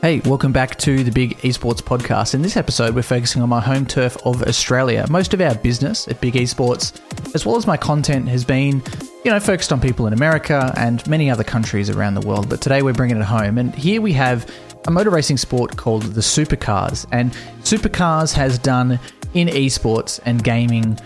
[0.00, 2.32] Hey, welcome back to the Big Esports Podcast.
[2.32, 5.04] In this episode, we're focusing on my home turf of Australia.
[5.10, 6.94] Most of our business at Big Esports,
[7.34, 8.80] as well as my content, has been,
[9.24, 12.48] you know, focused on people in America and many other countries around the world.
[12.48, 13.58] But today we're bringing it home.
[13.58, 14.48] And here we have
[14.86, 17.04] a motor racing sport called the Supercars.
[17.10, 19.00] And Supercars has done
[19.34, 20.96] in esports and gaming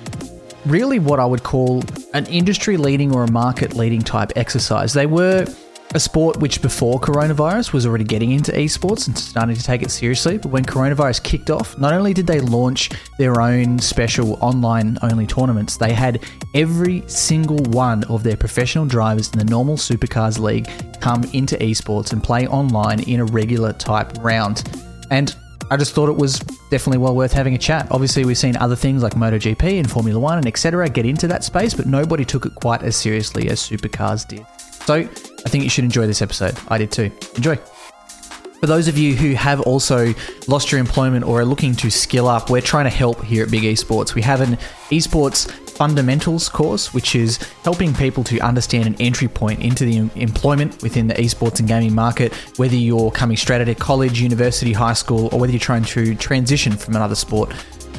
[0.66, 1.82] really what I would call
[2.12, 4.92] an industry leading or a market leading type exercise.
[4.92, 5.46] They were
[5.94, 9.90] a sport which before coronavirus was already getting into esports and starting to take it
[9.90, 10.38] seriously.
[10.38, 15.26] But when coronavirus kicked off, not only did they launch their own special online only
[15.26, 16.24] tournaments, they had
[16.54, 20.68] every single one of their professional drivers in the normal Supercars League
[21.00, 24.62] come into esports and play online in a regular type round.
[25.10, 25.34] And
[25.70, 26.38] I just thought it was
[26.70, 27.86] definitely well worth having a chat.
[27.90, 30.88] Obviously, we've seen other things like MotoGP and Formula One and etc.
[30.88, 34.46] get into that space, but nobody took it quite as seriously as Supercars did.
[34.84, 35.08] So
[35.44, 36.58] I think you should enjoy this episode.
[36.68, 37.10] I did too.
[37.36, 37.56] Enjoy.
[38.62, 40.14] For those of you who have also
[40.46, 43.50] lost your employment or are looking to skill up, we're trying to help here at
[43.50, 44.14] Big Esports.
[44.14, 44.56] We have an
[44.90, 50.80] esports fundamentals course, which is helping people to understand an entry point into the employment
[50.80, 54.92] within the esports and gaming market, whether you're coming straight out of college, university, high
[54.92, 57.52] school, or whether you're trying to transition from another sport.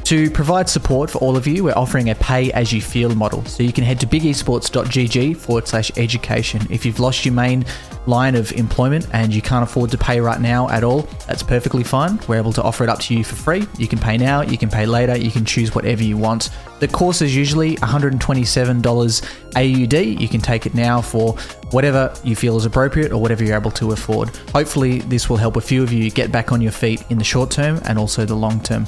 [0.06, 3.44] To provide support for all of you, we're offering a pay as you feel model.
[3.46, 6.68] So you can head to bigesports.gg forward slash education.
[6.70, 7.64] If you've lost your main
[8.06, 11.84] line of employment and you can't afford to pay right now at all, that's perfectly
[11.84, 12.20] fine.
[12.28, 13.66] We're able to offer it up to you for free.
[13.78, 16.50] You can pay now, you can pay later, you can choose whatever you want.
[16.82, 19.24] The course is usually $127
[19.56, 19.94] AUD.
[20.22, 21.38] You can take it now for
[21.72, 24.36] whatever you feel is appropriate or whatever you're able to afford.
[24.52, 27.24] Hopefully, this will help a few of you get back on your feet in the
[27.24, 28.86] short term and also the long term.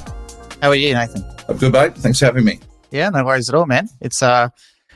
[0.62, 1.24] How are you, Nathan?
[1.48, 1.94] I'm good, mate.
[1.96, 2.60] Thanks for having me.
[2.90, 3.88] Yeah, no worries at all, man.
[4.00, 4.48] It's uh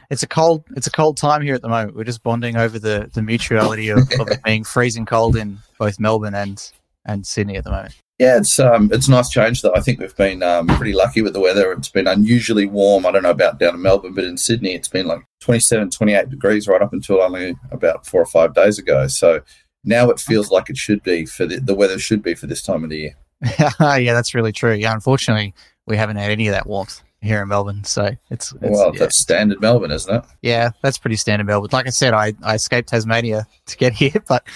[0.08, 1.94] it's a cold it's a cold time here at the moment.
[1.94, 6.00] We're just bonding over the the mutuality of, of it being freezing cold in both
[6.00, 6.70] Melbourne and
[7.04, 7.94] and Sydney at the moment.
[8.18, 9.74] Yeah, it's um it's a nice change though.
[9.74, 11.72] I think we've been um, pretty lucky with the weather.
[11.72, 13.04] It's been unusually warm.
[13.04, 16.30] I don't know about down in Melbourne, but in Sydney it's been like 27, 28
[16.30, 19.06] degrees right up until only about four or five days ago.
[19.08, 19.42] So
[19.84, 22.62] now it feels like it should be for the, the weather should be for this
[22.62, 23.16] time of the year.
[23.80, 24.74] yeah, that's really true.
[24.74, 25.54] Yeah, unfortunately,
[25.86, 27.84] we haven't had any of that warmth here in Melbourne.
[27.84, 29.00] So it's, it's well, yeah.
[29.00, 30.24] that's standard Melbourne, isn't it?
[30.42, 31.70] Yeah, that's pretty standard Melbourne.
[31.72, 34.46] Like I said, I, I escaped Tasmania to get here, but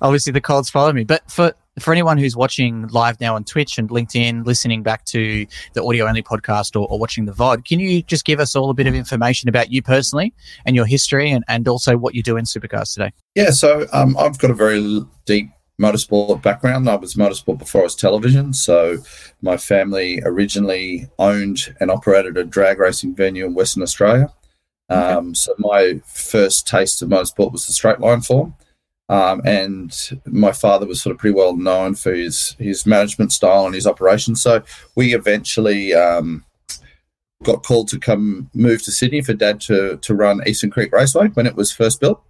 [0.00, 1.04] obviously the cold's followed me.
[1.04, 5.44] But for for anyone who's watching live now on Twitch and LinkedIn, listening back to
[5.72, 8.70] the audio only podcast or, or watching the VOD, can you just give us all
[8.70, 10.32] a bit of information about you personally
[10.66, 13.12] and your history and, and also what you do in Supercars today?
[13.34, 16.88] Yeah, so um, I've got a very deep motorsport background.
[16.88, 18.52] I was motorsport before I was television.
[18.52, 18.98] So
[19.42, 24.32] my family originally owned and operated a drag racing venue in Western Australia.
[24.90, 25.00] Okay.
[25.00, 28.54] Um, so my first taste of motorsport was the straight line form.
[29.08, 29.94] Um, and
[30.26, 33.86] my father was sort of pretty well known for his his management style and his
[33.86, 34.40] operations.
[34.40, 34.62] So
[34.94, 36.44] we eventually um,
[37.42, 41.28] got called to come move to Sydney for dad to to run Eastern Creek Raceway
[41.28, 42.22] when it was first built.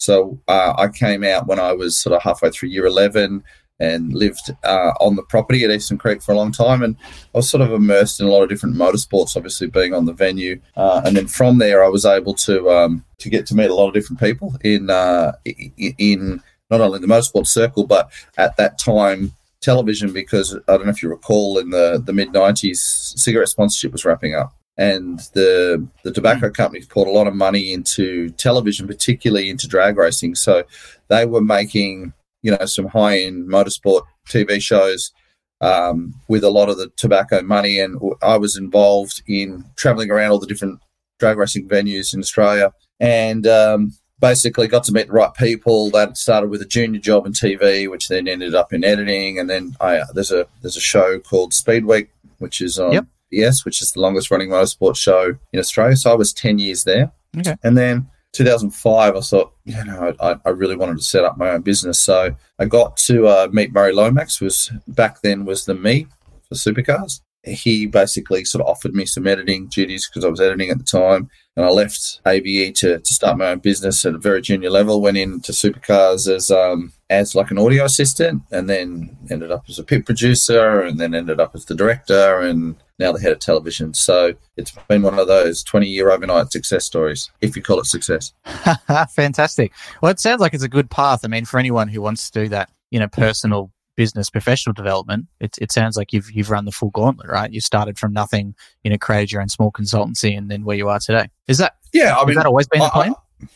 [0.00, 3.44] So uh, I came out when I was sort of halfway through year 11
[3.80, 6.82] and lived uh, on the property at Eastern Creek for a long time.
[6.82, 6.96] And
[7.34, 10.12] I was sort of immersed in a lot of different motorsports, obviously being on the
[10.12, 10.60] venue.
[10.76, 13.74] Uh, and then from there, I was able to um, to get to meet a
[13.74, 18.78] lot of different people in uh, in not only the motorsport circle, but at that
[18.78, 22.78] time television because I don't know if you recall in the, the mid 90s,
[23.18, 26.54] cigarette sponsorship was wrapping up and the the tobacco mm.
[26.54, 30.34] companies poured a lot of money into television, particularly into drag racing.
[30.34, 30.64] So
[31.08, 35.12] they were making you know some high end motorsport TV shows
[35.60, 40.30] um, with a lot of the tobacco money, and I was involved in traveling around
[40.30, 40.80] all the different
[41.18, 45.90] drag racing venues in Australia, and um, basically got to meet the right people.
[45.90, 49.50] That started with a junior job in TV, which then ended up in editing, and
[49.50, 52.08] then I, there's a there's a show called Speed Week,
[52.38, 52.92] which is on.
[52.92, 55.96] Yep SBS, which is the longest running motorsport show in Australia.
[55.96, 57.12] So I was 10 years there.
[57.38, 57.56] Okay.
[57.62, 61.50] And then 2005, I thought, you know, I, I really wanted to set up my
[61.50, 62.00] own business.
[62.00, 66.06] So I got to uh, meet Murray Lomax, was back then was the me
[66.48, 67.20] for supercars.
[67.42, 70.84] He basically sort of offered me some editing duties because I was editing at the
[70.84, 71.30] time.
[71.56, 75.00] And I left AVE to, to start my own business at a very junior level.
[75.00, 79.78] Went into supercars as um, as like an audio assistant, and then ended up as
[79.78, 83.40] a pit producer, and then ended up as the director, and now the head of
[83.40, 83.94] television.
[83.94, 87.86] So it's been one of those 20 year overnight success stories, if you call it
[87.86, 88.32] success.
[89.10, 89.72] Fantastic.
[90.00, 91.24] Well, it sounds like it's a good path.
[91.24, 95.26] I mean, for anyone who wants to do that, you know, personal business professional development,
[95.40, 97.52] it, it sounds like you've you've run the full gauntlet, right?
[97.52, 98.54] You started from nothing,
[98.84, 101.28] you know, created your own small consultancy, and then where you are today.
[101.48, 102.16] Is that yeah?
[102.16, 103.14] I mean, that always been I, the plan?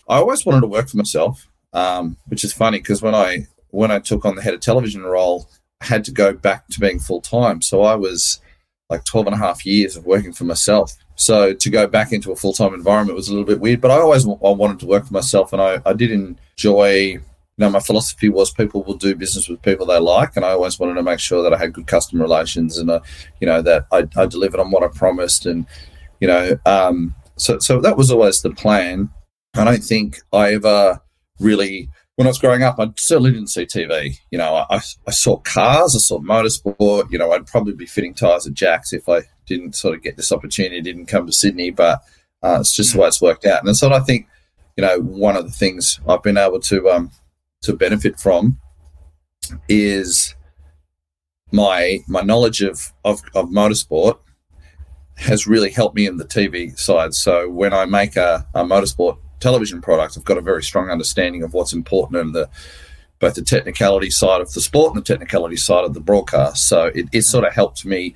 [0.08, 3.46] I, I, always wanted to work for myself, um, which is funny because when I
[3.70, 5.48] when I took on the head of television role,
[5.80, 7.62] I had to go back to being full time.
[7.62, 8.40] So I was
[8.90, 10.92] like 12 and a half years of working for myself.
[11.16, 13.90] So to go back into a full time environment was a little bit weird, but
[13.90, 17.18] I always I wanted to work for myself and I, I did enjoy.
[17.56, 20.50] You know, my philosophy was people will do business with people they like, and I
[20.50, 22.98] always wanted to make sure that I had good customer relations and, uh,
[23.40, 25.64] you know, that I, I delivered on what I promised, and
[26.18, 29.08] you know, um, so so that was always the plan.
[29.54, 31.00] I don't think I ever
[31.38, 34.18] really when I was growing up, I certainly didn't see TV.
[34.30, 37.10] You know, I, I saw cars, I saw motorsport.
[37.10, 40.16] You know, I'd probably be fitting tires at Jack's if I didn't sort of get
[40.16, 41.70] this opportunity, didn't come to Sydney.
[41.70, 42.02] But
[42.42, 43.64] uh, it's just the way it's worked out.
[43.64, 44.28] And so I think,
[44.76, 47.10] you know, one of the things I've been able to um,
[47.62, 48.58] to benefit from
[49.68, 50.34] is
[51.50, 54.18] my my knowledge of, of, of motorsport
[55.16, 57.14] has really helped me in the TV side.
[57.14, 61.42] So when I make a, a motorsport television product, I've got a very strong understanding
[61.42, 62.48] of what's important in the
[63.20, 66.68] both the technicality side of the sport and the technicality side of the broadcast.
[66.68, 68.14] So it, it sort of helped me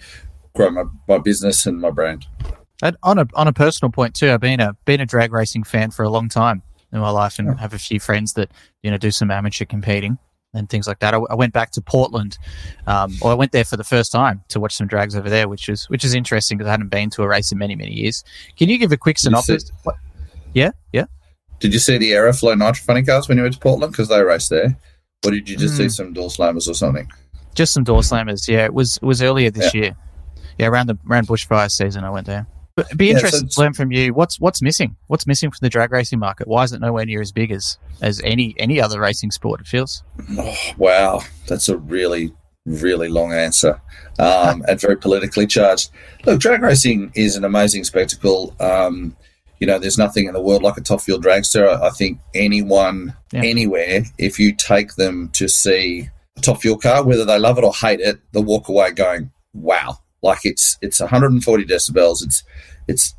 [0.54, 2.26] grow my, my business and my brand.
[2.82, 5.64] And on a on a personal point too, I've been a been a drag racing
[5.64, 6.62] fan for a long time
[6.92, 8.50] in my life, and have a few friends that
[8.82, 10.18] you know do some amateur competing
[10.54, 11.14] and things like that.
[11.14, 12.38] I, I went back to Portland,
[12.86, 15.48] um, or I went there for the first time to watch some drags over there,
[15.48, 17.92] which is which is interesting because I hadn't been to a race in many many
[17.92, 18.22] years.
[18.56, 19.70] Can you give a quick synopsis?
[20.54, 21.06] Yeah, yeah.
[21.60, 24.22] Did you see the Aeroflow Nitro Funny cars when you went to Portland because they
[24.22, 24.76] raced there,
[25.24, 25.76] or did you just mm.
[25.76, 25.88] see hmm.
[25.88, 27.08] some door slammers or something?
[27.54, 28.46] Just some door slammers.
[28.48, 29.80] Yeah, it was it was earlier this yeah.
[29.80, 29.96] year.
[30.58, 32.46] Yeah, around the around bushfire season, I went there.
[32.76, 34.14] But it'd be yeah, interesting so to learn from you.
[34.14, 34.96] What's what's missing?
[35.08, 36.46] What's missing from the drag racing market?
[36.46, 39.60] Why is it nowhere near as big as as any any other racing sport?
[39.60, 40.04] It feels.
[40.38, 42.32] Oh, wow, that's a really
[42.66, 43.80] really long answer
[44.18, 45.90] um, and very politically charged.
[46.24, 48.54] Look, drag racing is an amazing spectacle.
[48.60, 49.16] Um,
[49.60, 51.80] you know, there's nothing in the world like a top fuel dragster.
[51.80, 53.42] I think anyone, yeah.
[53.42, 57.64] anywhere, if you take them to see a top fuel car, whether they love it
[57.64, 62.22] or hate it, they'll walk away going, "Wow!" Like it's it's 140 decibels.
[62.22, 62.44] It's
[62.86, 63.14] it's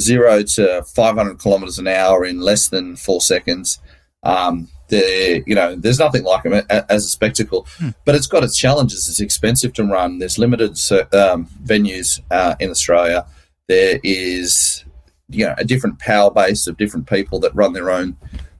[0.00, 3.78] zero to 500 kilometers an hour in less than four seconds.
[4.22, 7.90] Um, you know, there's nothing like them as a spectacle, hmm.
[8.04, 9.08] but it's got its challenges.
[9.08, 10.18] It's expensive to run.
[10.18, 10.78] There's limited
[11.14, 13.26] um, venues uh, in Australia.
[13.68, 14.83] There is
[15.34, 18.16] you know a different power base of different people that run their own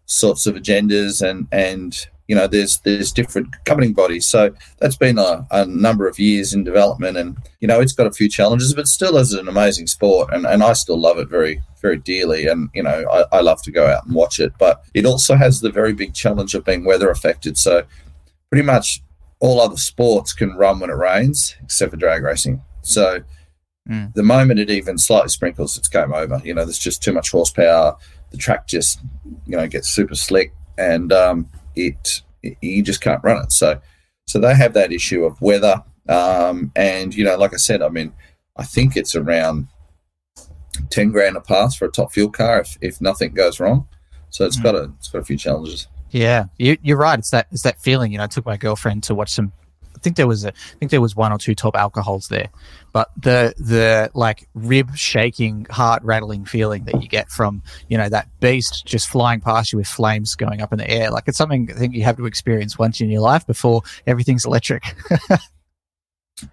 [0.06, 4.26] sorts of agendas and and you know there's there's different governing bodies.
[4.26, 8.06] So that's been a, a, number of years in development and you know it's got
[8.06, 11.28] a few challenges but still is an amazing sport and, and i still love it
[11.28, 12.46] very very dearly.
[12.46, 15.36] And you know I, I love to go out and watch it but it also
[15.36, 17.58] has the very big challenge of being weather affected.
[17.58, 17.84] So
[18.50, 19.02] pretty much
[19.40, 22.62] all other sports can run when it rains except for drag racing.
[22.82, 23.22] So
[23.88, 24.14] Mm.
[24.14, 26.40] The moment it even slightly sprinkles, it's game over.
[26.44, 27.96] You know, there's just too much horsepower.
[28.30, 29.00] The track just,
[29.46, 33.52] you know, gets super slick, and um, it, it, you just can't run it.
[33.52, 33.80] So,
[34.26, 37.90] so they have that issue of weather, um, and you know, like I said, I
[37.90, 38.12] mean,
[38.56, 39.68] I think it's around
[40.90, 43.86] ten grand a pass for a top fuel car if, if nothing goes wrong.
[44.30, 44.62] So it's mm.
[44.62, 45.88] got a it's got a few challenges.
[46.10, 47.18] Yeah, you, are right.
[47.18, 48.12] It's that it's that feeling.
[48.12, 49.52] You know, I took my girlfriend to watch some
[50.04, 52.48] think there was a, I think there was one or two top alcohols there,
[52.92, 58.08] but the the like rib shaking, heart rattling feeling that you get from you know
[58.08, 61.38] that beast just flying past you with flames going up in the air, like it's
[61.38, 64.84] something I think you have to experience once in your life before everything's electric.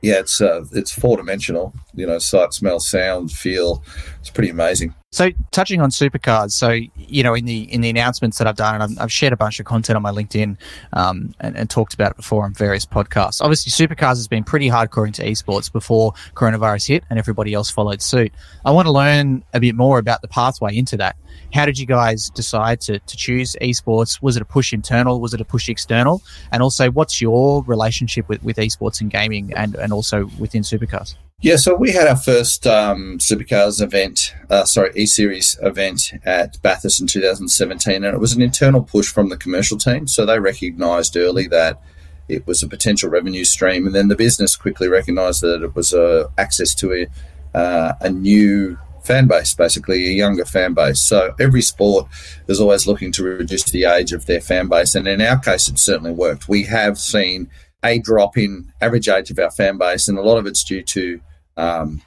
[0.02, 1.74] yeah, it's uh, it's four dimensional.
[1.94, 3.84] You know, sight, smell, sound, feel.
[4.20, 4.96] It's pretty amazing.
[5.14, 8.76] So, touching on supercars, so you know, in the in the announcements that I've done,
[8.76, 10.56] and I've, I've shared a bunch of content on my LinkedIn
[10.94, 13.42] um, and, and, talked about it before on various podcasts.
[13.42, 18.02] Obviously, supercars has been pretty hardcore into esports before coronavirus hit, and everybody else followed
[18.02, 18.32] suit.
[18.64, 21.18] I want to learn a bit more about the pathway into that.
[21.54, 24.22] How did you guys decide to to choose esports?
[24.22, 25.20] Was it a push internal?
[25.20, 26.22] Was it a push external?
[26.54, 31.16] And also, what's your relationship with with esports and gaming, and and also within supercars?
[31.44, 36.62] Yeah, so we had our first um, Supercars event, uh, sorry, E Series event at
[36.62, 40.06] Bathurst in 2017, and it was an internal push from the commercial team.
[40.08, 41.82] So they recognised early that
[42.30, 45.96] it was a potential revenue stream, and then the business quickly recognised that it was
[45.96, 51.02] uh, access to a, uh, a new fan base, basically a younger fan base.
[51.02, 52.08] So every sport
[52.48, 55.68] is always looking to reduce the age of their fan base, and in our case,
[55.68, 56.48] it certainly worked.
[56.48, 57.50] We have seen
[57.84, 60.84] a drop in average age of our fan base, and a lot of it's due
[60.84, 61.20] to
[61.58, 62.02] um,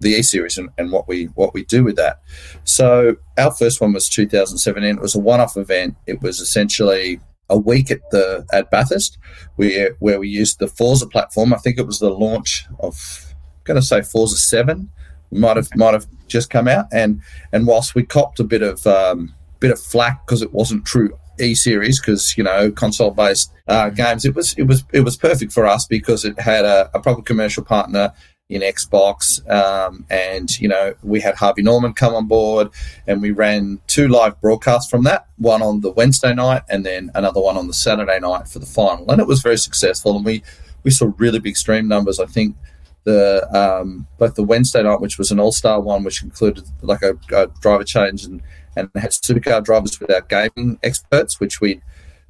[0.00, 2.20] the E Series and, and, what we what we do with that.
[2.64, 4.96] So our first one was 2017.
[4.96, 5.96] It was a one-off event.
[6.06, 9.18] It was essentially a week at the at Bathurst,
[9.56, 11.52] where where we used the Forza platform.
[11.52, 12.94] I think it was the launch of
[13.26, 14.90] I'm going to say Forza Seven.
[15.32, 17.20] Might have might have just come out, and
[17.52, 21.16] and whilst we copped a bit of um, bit of flack because it wasn't true
[21.40, 24.24] E series because you know console based uh, games.
[24.24, 27.22] It was it was it was perfect for us because it had a, a proper
[27.22, 28.12] commercial partner
[28.50, 32.68] in Xbox, um, and you know we had Harvey Norman come on board,
[33.06, 35.28] and we ran two live broadcasts from that.
[35.38, 38.66] One on the Wednesday night, and then another one on the Saturday night for the
[38.66, 40.16] final, and it was very successful.
[40.16, 40.42] And we
[40.82, 42.18] we saw really big stream numbers.
[42.18, 42.56] I think
[43.04, 47.02] the um, both the Wednesday night, which was an all star one, which included like
[47.02, 48.42] a, a driver change and
[48.76, 51.80] and had supercar drivers without gaming experts, which we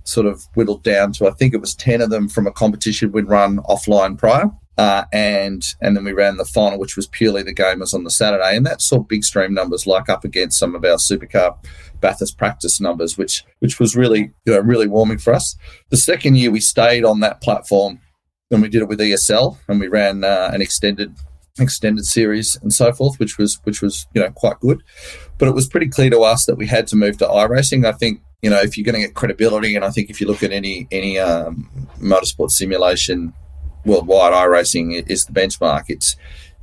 [0.04, 3.12] sort of whittled down to I think it was ten of them from a competition
[3.12, 4.50] we'd run offline prior.
[4.80, 8.10] Uh, and and then we ran the final, which was purely the gamers on the
[8.10, 11.54] Saturday, and that saw big stream numbers like up against some of our supercar
[12.00, 15.54] Bathurst practice numbers, which which was really you know really warming for us.
[15.90, 18.00] The second year we stayed on that platform,
[18.50, 21.14] and we did it with ESL, and we ran uh, an extended
[21.58, 24.82] extended series and so forth, which was which was you know quite good.
[25.36, 27.84] But it was pretty clear to us that we had to move to iRacing.
[27.84, 30.26] I think you know if you're going to get credibility, and I think if you
[30.26, 31.68] look at any any um,
[32.00, 33.34] motorsport simulation
[33.84, 35.84] worldwide, iRacing is the benchmark.
[35.88, 36.16] It's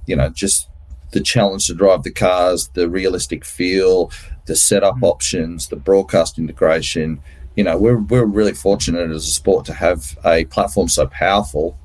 [0.06, 0.70] you know just
[1.12, 4.12] the challenge to drive the cars, the realistic feel,
[4.46, 5.06] the setup mm-hmm.
[5.06, 7.22] options, the broadcast integration.
[7.56, 11.76] You know, we're, we're really fortunate as a sport to have a platform so powerful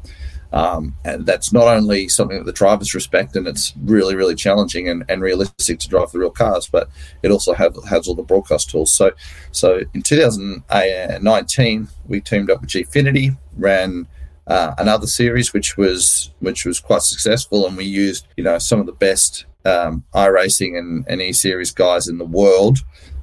[0.53, 4.87] um, and that's not only something that the drivers respect and it's really, really challenging
[4.89, 6.91] and, and realistic to drive the real cars, but
[7.23, 8.93] it also have, has all the broadcast tools.
[8.93, 9.13] So,
[9.51, 14.07] so in 2019, we teamed up with Gfinity, ran
[14.47, 18.81] uh, another series which was which was quite successful, and we used you know some
[18.81, 22.79] of the best um, iRacing and, and E series guys in the world,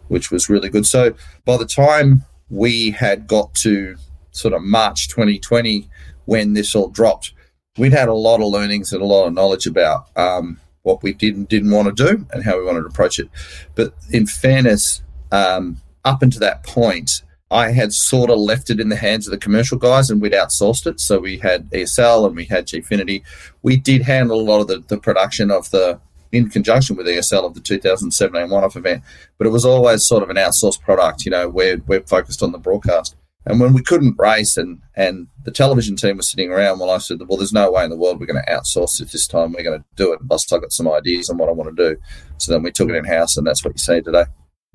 [0.08, 0.86] which was really good.
[0.86, 1.14] So
[1.46, 3.96] by the time we had got to
[4.32, 5.90] sort of March 2020
[6.26, 7.34] when this all dropped,
[7.78, 11.14] we'd had a lot of learnings and a lot of knowledge about um, what we
[11.14, 13.30] did and didn't want to do and how we wanted to approach it.
[13.76, 18.90] But in fairness, um, up until that point, I had sort of left it in
[18.90, 21.00] the hands of the commercial guys and we'd outsourced it.
[21.00, 23.24] So we had ESL and we had Gfinity.
[23.64, 26.00] We did handle a lot of the, the production of the,
[26.32, 29.04] in conjunction with ESL of the 2017 one off event,
[29.38, 32.52] but it was always sort of an outsourced product, you know, we're, we're focused on
[32.52, 33.16] the broadcast.
[33.46, 37.00] And when we couldn't race and, and the television team was sitting around, well, I
[37.00, 39.54] said, well, there's no way in the world we're going to outsource it this time.
[39.54, 40.20] We're going to do it.
[40.28, 42.00] Plus, I got some ideas on what I want to do.
[42.38, 44.26] So then we took it in house, and that's what you see today.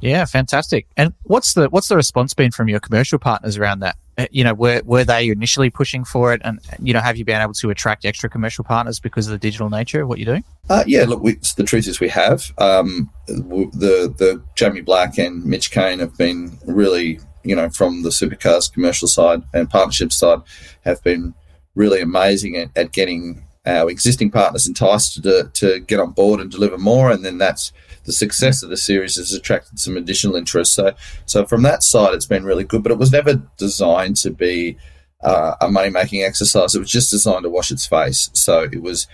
[0.00, 0.86] Yeah, fantastic.
[0.96, 3.96] And what's the what's the response been from your commercial partners around that?
[4.16, 7.24] Uh, you know, were were they initially pushing for it, and you know, have you
[7.24, 10.26] been able to attract extra commercial partners because of the digital nature of what you're
[10.26, 10.44] doing?
[10.68, 12.52] Uh, yeah, look, we, the truth is we have.
[12.58, 18.08] Um, the the Jamie Black and Mitch Kane have been really you know, from the
[18.08, 20.40] supercars commercial side and partnership side
[20.84, 21.34] have been
[21.74, 26.50] really amazing at, at getting our existing partners enticed to, to get on board and
[26.50, 27.10] deliver more.
[27.10, 27.72] And then that's
[28.04, 30.74] the success of the series has attracted some additional interest.
[30.74, 30.94] So,
[31.26, 34.76] so from that side, it's been really good, but it was never designed to be
[35.22, 36.74] uh, a money making exercise.
[36.74, 38.30] It was just designed to wash its face.
[38.34, 39.06] So it was,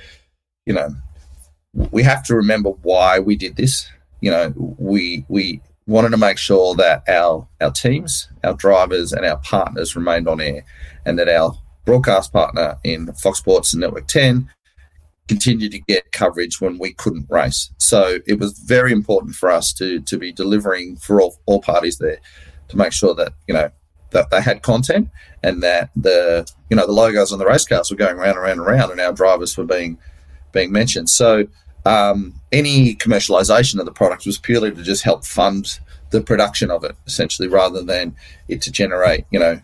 [0.66, 0.90] you know,
[1.72, 3.88] we have to remember why we did this.
[4.20, 9.26] You know, we, we, wanted to make sure that our our teams, our drivers, and
[9.26, 10.64] our partners remained on air,
[11.04, 11.52] and that our
[11.84, 14.48] broadcast partner in Fox Sports and Network 10
[15.30, 17.70] continued to get coverage when we couldn't race.
[17.78, 21.98] So it was very important for us to to be delivering for all, all parties
[21.98, 22.18] there
[22.66, 23.70] to make sure that you know
[24.10, 25.08] that they had content
[25.44, 28.38] and that the you know the logos on the race cars were going around and
[28.38, 29.98] around and around and our drivers were being
[30.50, 31.08] being mentioned.
[31.08, 31.46] So
[31.86, 35.78] um, any commercialization of the product was purely to just help fund
[36.10, 38.16] the production of it, essentially, rather than
[38.48, 39.60] it to generate, you know,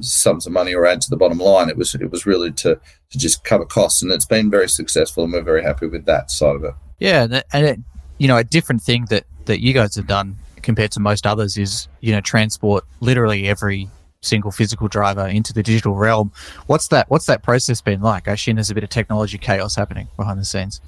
[0.00, 1.68] sums of money or add to the bottom line.
[1.68, 2.78] It was it was really to
[3.10, 6.30] to just cover costs, and it's been very successful, and we're very happy with that
[6.30, 6.74] side of it.
[6.98, 7.80] Yeah, and it,
[8.18, 11.56] you know, a different thing that that you guys have done compared to most others
[11.56, 13.88] is you know transport literally every
[14.22, 16.32] single physical driver into the digital realm.
[16.66, 17.08] What's that?
[17.10, 18.28] What's that process been like?
[18.28, 20.80] I assume there's a bit of technology chaos happening behind the scenes.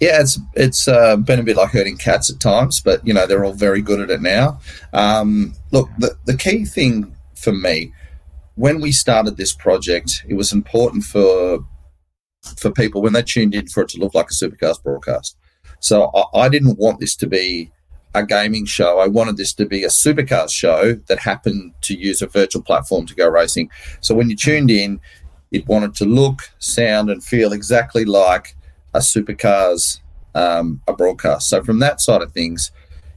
[0.00, 3.26] Yeah, it's it's uh, been a bit like herding cats at times, but you know
[3.26, 4.58] they're all very good at it now.
[4.92, 7.92] Um, look, the the key thing for me
[8.54, 11.64] when we started this project, it was important for
[12.56, 15.36] for people when they tuned in for it to look like a supercars broadcast.
[15.80, 17.70] So I, I didn't want this to be
[18.14, 18.98] a gaming show.
[18.98, 23.06] I wanted this to be a supercars show that happened to use a virtual platform
[23.06, 23.70] to go racing.
[24.00, 25.00] So when you tuned in,
[25.52, 28.56] it wanted to look, sound, and feel exactly like
[28.94, 30.00] a supercars
[30.34, 31.48] um, a broadcast.
[31.48, 32.70] So from that side of things,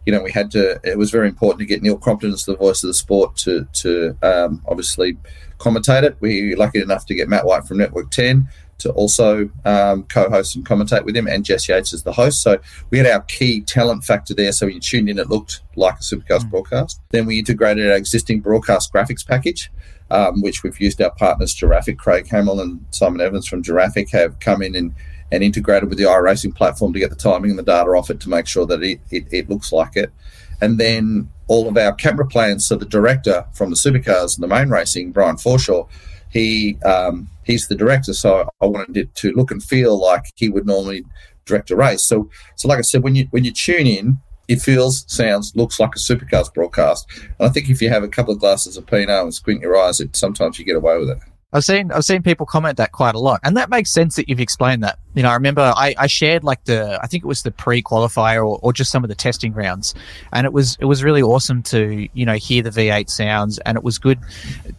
[0.05, 0.79] you know, we had to.
[0.83, 3.67] It was very important to get Neil Crompton as the voice of the sport to
[3.73, 5.17] to um, obviously
[5.59, 6.17] commentate it.
[6.19, 10.55] We were lucky enough to get Matt White from Network Ten to also um, co-host
[10.55, 12.41] and commentate with him, and Jess Yates as the host.
[12.41, 14.51] So we had our key talent factor there.
[14.51, 16.49] So when you tuned in, it looked like a Supercars mm.
[16.49, 16.99] broadcast.
[17.09, 19.71] Then we integrated our existing broadcast graphics package.
[20.11, 24.39] Um, which we've used our partners Giraffic, Craig Hamill and Simon Evans from Giraffic have
[24.39, 24.93] come in and
[25.33, 28.19] and integrated with the iRacing platform to get the timing and the data off it
[28.19, 30.11] to make sure that it, it, it looks like it.
[30.61, 32.67] And then all of our camera plans.
[32.67, 35.89] So the director from the supercars and the main racing, Brian Forshaw,
[36.29, 38.13] he um, he's the director.
[38.13, 41.03] So I wanted it to look and feel like he would normally
[41.45, 42.03] direct a race.
[42.03, 45.79] So so like I said, when you when you tune in, it feels, sounds, looks
[45.79, 47.07] like a supercars broadcast.
[47.39, 49.77] And I think if you have a couple of glasses of Pinot and squint your
[49.77, 51.19] eyes, it sometimes you get away with it.
[51.53, 54.27] I've seen I've seen people comment that quite a lot, and that makes sense that
[54.27, 54.97] you've explained that.
[55.13, 58.37] You know, I remember I, I shared like the I think it was the pre-qualifier
[58.37, 59.93] or, or just some of the testing rounds,
[60.31, 63.77] and it was it was really awesome to you know hear the V8 sounds, and
[63.77, 64.19] it was good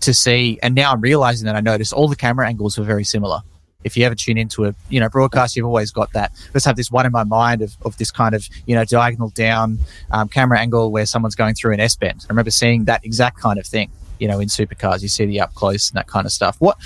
[0.00, 0.58] to see.
[0.64, 3.40] And now I'm realizing that I noticed all the camera angles were very similar.
[3.84, 6.32] If you ever tune into a you know broadcast, you've always got that.
[6.54, 9.28] Let's have this one in my mind of, of this kind of you know diagonal
[9.28, 9.78] down
[10.10, 12.26] um, camera angle where someone's going through an S bend.
[12.28, 13.92] I remember seeing that exact kind of thing
[14.24, 16.78] you know in supercars you see the up close and that kind of stuff what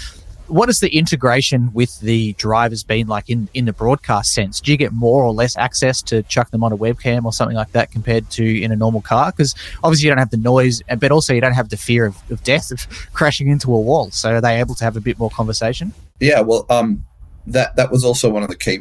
[0.48, 4.60] what has the integration with the drivers been like in, in the broadcast sense?
[4.60, 7.56] Do you get more or less access to chuck them on a webcam or something
[7.56, 9.30] like that compared to in a normal car?
[9.30, 9.54] Because
[9.84, 12.42] obviously you don't have the noise, but also you don't have the fear of, of
[12.44, 14.10] death of crashing into a wall.
[14.10, 15.92] So are they able to have a bit more conversation?
[16.18, 17.04] Yeah, well, um,
[17.46, 18.80] that that was also one of the key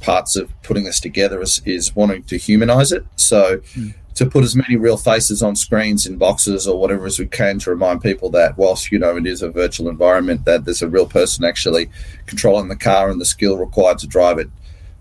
[0.00, 3.04] parts of putting this together is, is wanting to humanize it.
[3.16, 7.20] So mm to put as many real faces on screens in boxes or whatever as
[7.20, 10.64] we can to remind people that whilst you know it is a virtual environment that
[10.64, 11.88] there's a real person actually
[12.26, 14.50] controlling the car and the skill required to drive it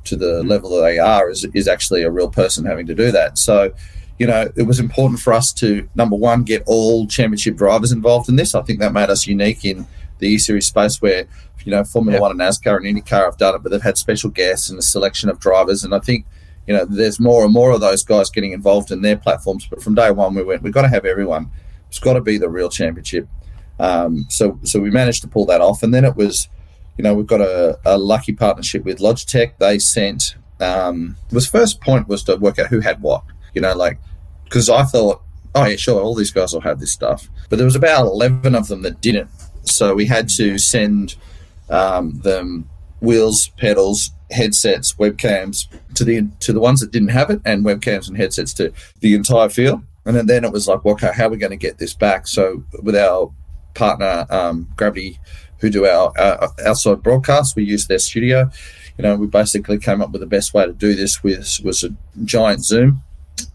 [0.03, 0.49] to the mm-hmm.
[0.49, 3.73] level that they are is, is actually a real person having to do that so
[4.19, 8.29] you know it was important for us to number one get all championship drivers involved
[8.29, 9.87] in this i think that made us unique in
[10.19, 11.25] the e-series space where
[11.65, 12.21] you know formula yep.
[12.21, 14.83] one and nascar and indycar have done it but they've had special guests and a
[14.83, 16.23] selection of drivers and i think
[16.67, 19.65] you know, there's more and more of those guys getting involved in their platforms.
[19.65, 21.49] But from day one, we went, we've got to have everyone.
[21.87, 23.27] It's got to be the real championship.
[23.79, 25.81] Um, so, so we managed to pull that off.
[25.81, 26.49] And then it was,
[26.97, 29.57] you know, we've got a, a lucky partnership with Logitech.
[29.59, 33.73] They sent, um, was first point was to work out who had what, you know,
[33.73, 33.99] like,
[34.43, 35.21] because I thought,
[35.55, 37.29] oh, yeah, sure, all these guys will have this stuff.
[37.49, 39.29] But there was about 11 of them that didn't.
[39.63, 41.15] So we had to send
[41.69, 47.41] um, them wheels, pedals, headsets, webcams to the to the ones that didn't have it,
[47.45, 49.81] and webcams and headsets to the entire field.
[50.05, 52.27] And then, it was like, well, okay, how are we going to get this back?
[52.27, 53.29] So with our
[53.73, 55.19] partner um, Gravity,
[55.59, 58.49] who do our uh, outside broadcasts, we use their studio.
[58.97, 61.83] You know, we basically came up with the best way to do this with was
[61.83, 61.89] a
[62.23, 63.03] giant Zoom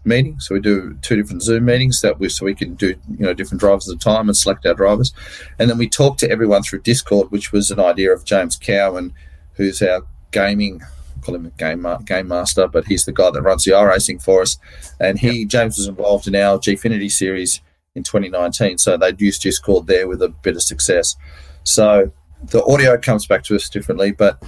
[0.05, 0.39] meeting.
[0.39, 3.33] So we do two different Zoom meetings that we so we can do you know
[3.33, 5.13] different drivers at a time and select our drivers,
[5.59, 9.13] and then we talk to everyone through Discord, which was an idea of James Cowan,
[9.55, 10.81] who's our gaming
[11.23, 14.41] call him a game game master, but he's the guy that runs the iRacing for
[14.41, 14.57] us.
[14.99, 15.47] And he yep.
[15.47, 17.61] James was involved in our Gfinity series
[17.95, 21.15] in 2019, so they'd used Discord there with a bit of success.
[21.63, 22.11] So
[22.43, 24.43] the audio comes back to us differently, but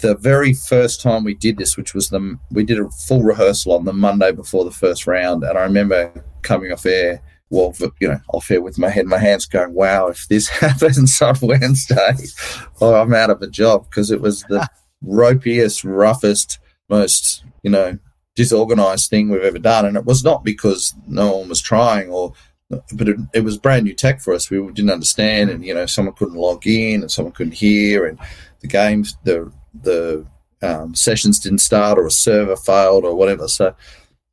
[0.00, 3.72] the very first time we did this, which was the we did a full rehearsal
[3.72, 8.08] on the Monday before the first round, and I remember coming off air well, you
[8.08, 11.36] know, off here with my head in my hands going, wow, if this happens on
[11.42, 12.14] Wednesday,
[12.80, 14.66] oh, I'm out of a job because it was the
[15.06, 17.98] ropiest, roughest, most, you know,
[18.36, 19.84] disorganized thing we've ever done.
[19.84, 22.32] And it was not because no one was trying or,
[22.94, 24.48] but it, it, was brand new tech for us.
[24.48, 28.18] We didn't understand, and you know, someone couldn't log in, and someone couldn't hear, and
[28.60, 30.24] the games, the the
[30.62, 33.46] um, sessions didn't start, or a server failed, or whatever.
[33.46, 33.76] So,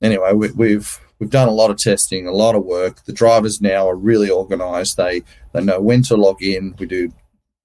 [0.01, 3.03] anyway, we, we've we've done a lot of testing, a lot of work.
[3.05, 4.97] The drivers now are really organised.
[4.97, 6.75] They they know when to log in.
[6.79, 7.11] We do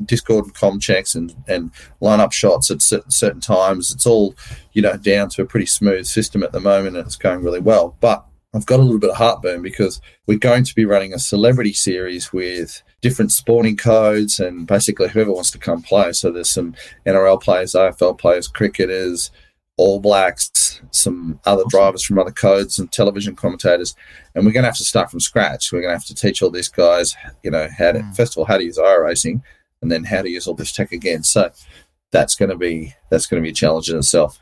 [0.04, 3.92] Discord and com checks and, and line up shots at certain times.
[3.92, 4.34] It's all,
[4.72, 7.60] you know, down to a pretty smooth system at the moment and it's going really
[7.60, 7.96] well.
[8.00, 11.18] But I've got a little bit of heartburn because we're going to be running a
[11.18, 16.12] celebrity series with different spawning codes and basically whoever wants to come play.
[16.12, 19.30] So there's some NRL players, AFL players, cricketers,
[19.76, 23.94] All Blacks, some other drivers from other codes and television commentators.
[24.34, 25.72] And we're going to have to start from scratch.
[25.72, 28.16] We're going to have to teach all these guys, you know, how to, mm.
[28.16, 29.42] first of all, how to use iRacing
[29.82, 31.22] and then how to use all this tech again.
[31.22, 31.50] So
[32.12, 34.38] that's going to be that's going to be a challenge in itself.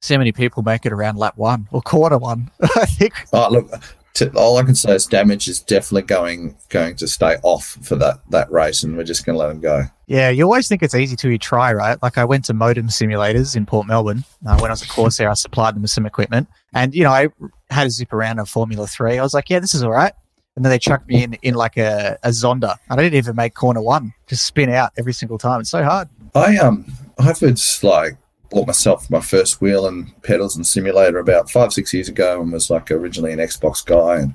[0.00, 2.50] So many people make it around lap one or quarter one.
[2.76, 3.14] I think.
[3.32, 3.70] Oh, look,
[4.18, 7.96] to, all I can say is damage is definitely going going to stay off for
[7.96, 9.84] that that race, and we're just going to let them go.
[10.06, 12.00] Yeah, you always think it's easy till you try, right?
[12.02, 15.30] Like I went to modem simulators in Port Melbourne uh, when I was a Corsair.
[15.30, 17.28] I supplied them with some equipment, and you know I
[17.70, 19.18] had a zip around a Formula Three.
[19.18, 20.12] I was like, yeah, this is all right.
[20.56, 22.76] And then they chucked me in in like a, a Zonda.
[22.90, 24.12] I didn't even make corner one.
[24.26, 25.60] Just spin out every single time.
[25.60, 26.08] It's so hard.
[26.34, 26.86] I um
[27.18, 28.16] I've just like
[28.50, 32.52] bought myself my first wheel and pedals and simulator about five six years ago, and
[32.52, 34.34] was like originally an Xbox guy, and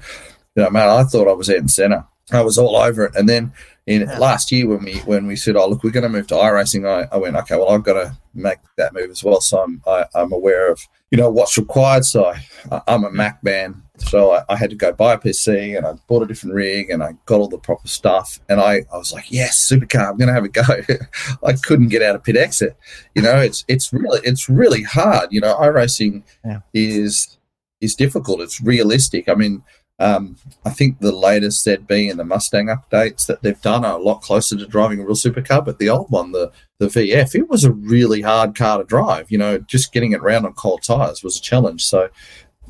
[0.55, 2.05] you know, man, I thought I was in center.
[2.31, 3.53] I was all over it, and then
[3.85, 6.35] in last year when we when we said, "Oh, look, we're going to move to
[6.35, 9.61] iRacing," I, I went, "Okay, well, I've got to make that move as well." So
[9.61, 10.79] I'm I, am i am aware of
[11.11, 12.05] you know what's required.
[12.05, 12.33] So
[12.71, 15.85] I, am a Mac man, so I, I, had to go buy a PC and
[15.85, 18.39] I bought a different rig and I got all the proper stuff.
[18.49, 20.63] And I, I was like, "Yes, supercar, I'm going to have a go."
[21.43, 22.77] I couldn't get out of pit exit.
[23.15, 25.29] You know, it's it's really it's really hard.
[25.31, 26.59] You know, iRacing yeah.
[26.73, 27.37] is
[27.81, 28.41] is difficult.
[28.41, 29.27] It's realistic.
[29.29, 29.63] I mean
[29.99, 34.01] um, I think the latest ZB and the Mustang updates that they've done are a
[34.01, 35.63] lot closer to driving a real supercar.
[35.63, 39.31] But the old one, the the VF, it was a really hard car to drive.
[39.31, 41.85] You know, just getting it around on cold tires was a challenge.
[41.85, 42.09] So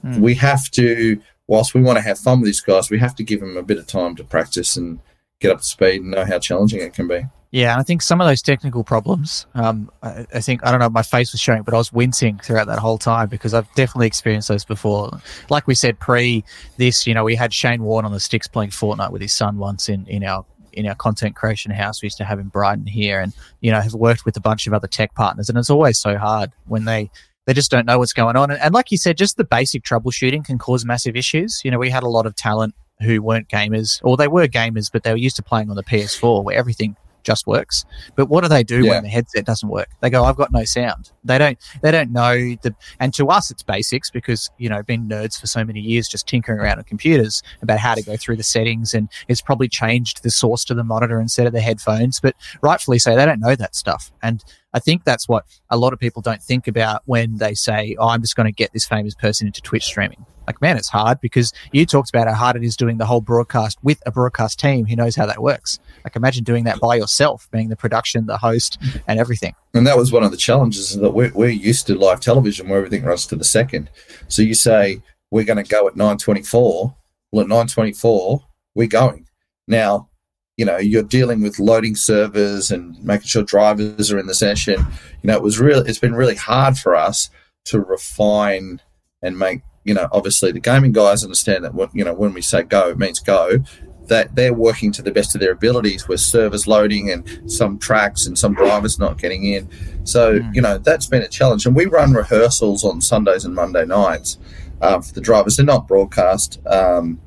[0.03, 0.19] mm.
[0.19, 3.23] we have to, whilst we want to have fun with these guys, we have to
[3.23, 4.99] give them a bit of time to practice and
[5.39, 7.25] get up to speed and know how challenging it can be.
[7.51, 10.89] Yeah, I think some of those technical problems, um, I, I, think, I don't know,
[10.89, 14.07] my face was showing, but I was wincing throughout that whole time because I've definitely
[14.07, 15.11] experienced those before.
[15.51, 16.43] Like we said pre
[16.77, 19.59] this, you know, we had Shane Warne on the sticks playing Fortnite with his son
[19.59, 22.87] once in, in our in our content creation house we used to have in Brighton
[22.87, 25.69] here and you know have worked with a bunch of other tech partners and it's
[25.69, 27.11] always so hard when they
[27.45, 28.51] they just don't know what's going on.
[28.51, 31.61] And, and like you said just the basic troubleshooting can cause massive issues.
[31.63, 34.89] You know we had a lot of talent who weren't gamers or they were gamers
[34.91, 37.85] but they were used to playing on the PS4 where everything just works.
[38.15, 38.91] But what do they do yeah.
[38.91, 39.89] when the headset doesn't work?
[40.01, 41.11] They go, I've got no sound.
[41.23, 45.07] They don't they don't know the and to us it's basics because, you know, been
[45.07, 48.37] nerds for so many years just tinkering around on computers about how to go through
[48.37, 52.19] the settings and it's probably changed the source to the monitor instead of the headphones.
[52.19, 54.11] But rightfully so, they don't know that stuff.
[54.21, 57.95] And I think that's what a lot of people don't think about when they say,
[57.99, 60.25] Oh, I'm just going to get this famous person into Twitch streaming.
[60.47, 63.21] Like, man, it's hard because you talked about how hard it is doing the whole
[63.21, 65.79] broadcast with a broadcast team who knows how that works.
[66.03, 68.77] Like, imagine doing that by yourself, being the production, the host,
[69.07, 69.55] and everything.
[69.73, 72.77] And that was one of the challenges that we're, we're used to live television where
[72.77, 73.89] everything runs to the second.
[74.27, 75.01] So you say,
[75.31, 76.95] we're going to go at 924.
[77.31, 79.27] Well, at 924, we're going.
[79.67, 80.09] Now,
[80.57, 84.79] you know, you're dealing with loading servers and making sure drivers are in the session.
[85.23, 87.29] You know, it was really, it's been really hard for us
[87.65, 88.81] to refine
[89.23, 92.63] and make you know, obviously the gaming guys understand that, you know, when we say
[92.63, 93.59] go, it means go.
[94.07, 98.25] That they're working to the best of their abilities with servers loading and some tracks
[98.25, 99.69] and some drivers not getting in.
[100.03, 100.53] So, mm.
[100.53, 101.65] you know, that's been a challenge.
[101.65, 104.39] And we run rehearsals on Sundays and Monday nights
[104.81, 105.55] uh, for the drivers.
[105.55, 106.59] They're not broadcast.
[106.67, 107.21] Um,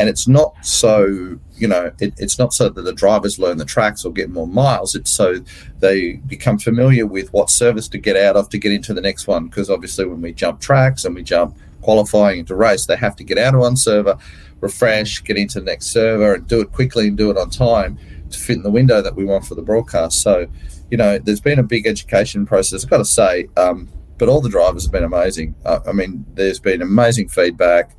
[0.00, 3.64] and it's not so you know it, it's not so that the drivers learn the
[3.64, 5.40] tracks or get more miles it's so
[5.80, 9.26] they become familiar with what service to get out of to get into the next
[9.26, 13.16] one because obviously when we jump tracks and we jump qualifying into race they have
[13.16, 14.16] to get out of one server
[14.60, 17.98] refresh get into the next server and do it quickly and do it on time
[18.30, 20.20] to fit in the window that we want for the broadcast.
[20.20, 20.46] So
[20.90, 24.40] you know there's been a big education process i've got to say um, but all
[24.40, 25.54] the drivers have been amazing.
[25.64, 27.96] Uh, i mean there's been amazing feedback.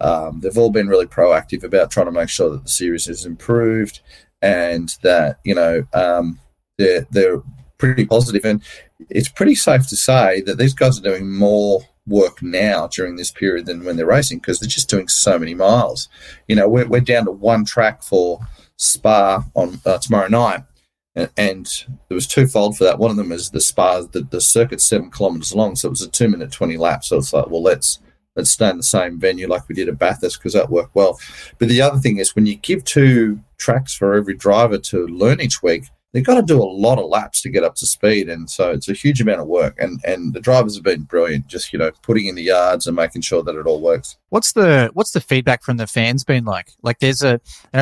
[0.00, 3.24] Um, they've all been really proactive about trying to make sure that the series is
[3.24, 4.00] improved
[4.40, 6.40] and that you know um,
[6.78, 7.42] they're they're
[7.78, 8.44] pretty positive.
[8.44, 8.62] And
[9.10, 13.30] it's pretty safe to say that these guys are doing more work now during this
[13.30, 16.08] period than when they're racing because they're just doing so many miles.
[16.48, 18.40] You know, we're, we're down to one track for
[18.76, 20.64] Spa on uh, tomorrow night,
[21.14, 21.66] and, and,
[22.08, 22.98] there was twofold for that.
[22.98, 26.02] One of them is the Spa, the, the circuit's seven kilometres long, so it was
[26.02, 27.04] a two minute twenty lap.
[27.04, 28.00] So it's like, well, let's
[28.34, 31.20] let's stay in the same venue like we did at Bathurst because that worked well.
[31.58, 35.40] But the other thing is when you give two tracks for every driver to learn
[35.40, 38.28] each week, they've got to do a lot of laps to get up to speed,
[38.28, 39.76] and so it's a huge amount of work.
[39.78, 42.96] And and the drivers have been brilliant, just you know putting in the yards and
[42.96, 44.16] making sure that it all works.
[44.28, 46.72] What's the what's the feedback from the fans been like?
[46.82, 47.40] Like there's a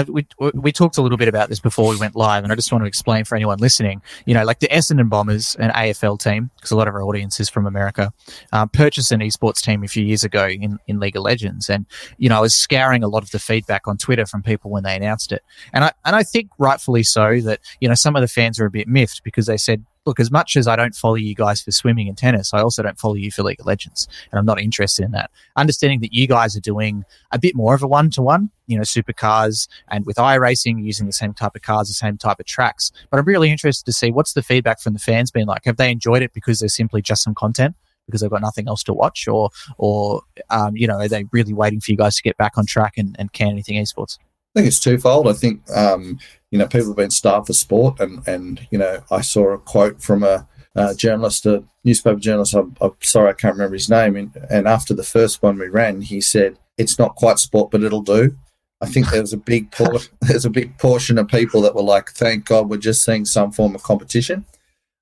[0.08, 2.72] we we talked a little bit about this before we went live, and I just
[2.72, 4.02] want to explain for anyone listening.
[4.26, 7.40] You know, like the Essendon Bombers, an AFL team, because a lot of our audience
[7.40, 8.12] is from America,
[8.52, 11.86] um, purchased an esports team a few years ago in in League of Legends, and
[12.18, 14.82] you know I was scouring a lot of the feedback on Twitter from people when
[14.82, 18.19] they announced it, and I and I think rightfully so that you know some of
[18.20, 20.76] of the fans are a bit miffed because they said, look, as much as I
[20.76, 23.60] don't follow you guys for swimming and tennis, I also don't follow you for League
[23.60, 24.08] of Legends.
[24.30, 25.30] And I'm not interested in that.
[25.56, 28.76] Understanding that you guys are doing a bit more of a one to one, you
[28.76, 32.46] know, supercars and with iRacing using the same type of cars, the same type of
[32.46, 32.92] tracks.
[33.10, 35.64] But I'm really interested to see what's the feedback from the fans been like.
[35.64, 37.76] Have they enjoyed it because there's simply just some content?
[38.06, 41.54] because they've got nothing else to watch, or or um, you know, are they really
[41.54, 44.18] waiting for you guys to get back on track and, and can anything esports?
[44.54, 45.28] I think it's twofold.
[45.28, 46.18] I think um,
[46.50, 49.58] you know people have been starved for sport, and and you know I saw a
[49.58, 52.54] quote from a, a journalist, a newspaper journalist.
[52.54, 54.16] I'm, I'm, sorry I can't remember his name.
[54.16, 57.84] And, and after the first one we ran, he said it's not quite sport, but
[57.84, 58.36] it'll do.
[58.80, 61.82] I think there was a big por- there's a big portion of people that were
[61.82, 64.44] like, "Thank God we're just seeing some form of competition."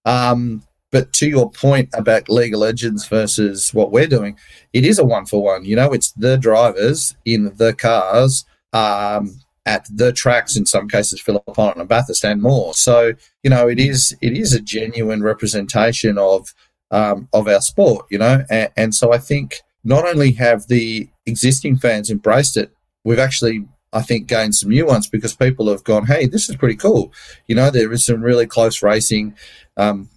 [0.05, 4.39] Um, but to your point about League of Legends versus what we're doing,
[4.73, 5.65] it is a one for one.
[5.65, 11.21] You know, it's the drivers in the cars um, at the tracks in some cases,
[11.21, 12.75] Phillip Island and Bathurst and more.
[12.75, 16.55] So you know, it is it is a genuine representation of
[16.91, 18.07] um, of our sport.
[18.11, 22.73] You know, and, and so I think not only have the existing fans embraced it,
[23.05, 26.57] we've actually I think gained some new ones because people have gone, hey, this is
[26.57, 27.13] pretty cool.
[27.47, 29.35] You know, there is some really close racing.
[29.77, 30.11] Um,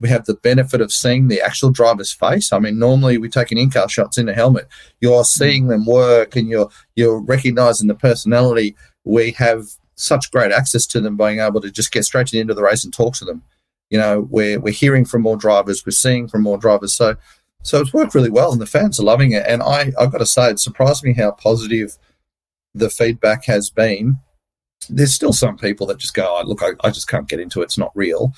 [0.00, 2.52] we have the benefit of seeing the actual driver's face.
[2.52, 4.68] I mean, normally we take an in-car shots in a helmet.
[5.00, 5.26] You're mm.
[5.26, 8.76] seeing them work and you're you're recognizing the personality.
[9.04, 12.40] We have such great access to them being able to just get straight into the
[12.40, 13.42] end of the race and talk to them.
[13.88, 16.94] You know, we're we're hearing from more drivers, we're seeing from more drivers.
[16.94, 17.16] So
[17.62, 19.44] so it's worked really well and the fans are loving it.
[19.46, 21.98] And I, I've got to say, it surprised me how positive
[22.74, 24.18] the feedback has been.
[24.88, 27.62] There's still some people that just go, oh, look, I, I just can't get into
[27.62, 27.64] it.
[27.64, 28.32] It's not real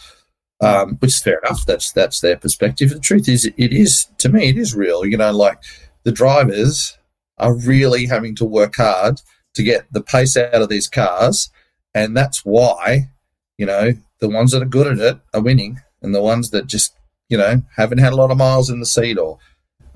[0.61, 1.65] um, which is fair enough.
[1.67, 2.91] That's that's their perspective.
[2.91, 5.05] The truth is, it is to me, it is real.
[5.05, 5.59] You know, like
[6.05, 6.99] the drivers
[7.39, 9.21] are really having to work hard
[9.55, 11.51] to get the pace out of these cars,
[11.95, 13.11] and that's why
[13.57, 16.67] you know the ones that are good at it are winning, and the ones that
[16.67, 16.97] just
[17.29, 19.39] you know haven't had a lot of miles in the seat or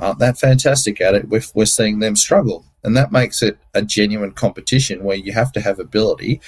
[0.02, 3.82] aren't that fantastic at it, we're, we're seeing them struggle, and that makes it a
[3.82, 6.40] genuine competition where you have to have ability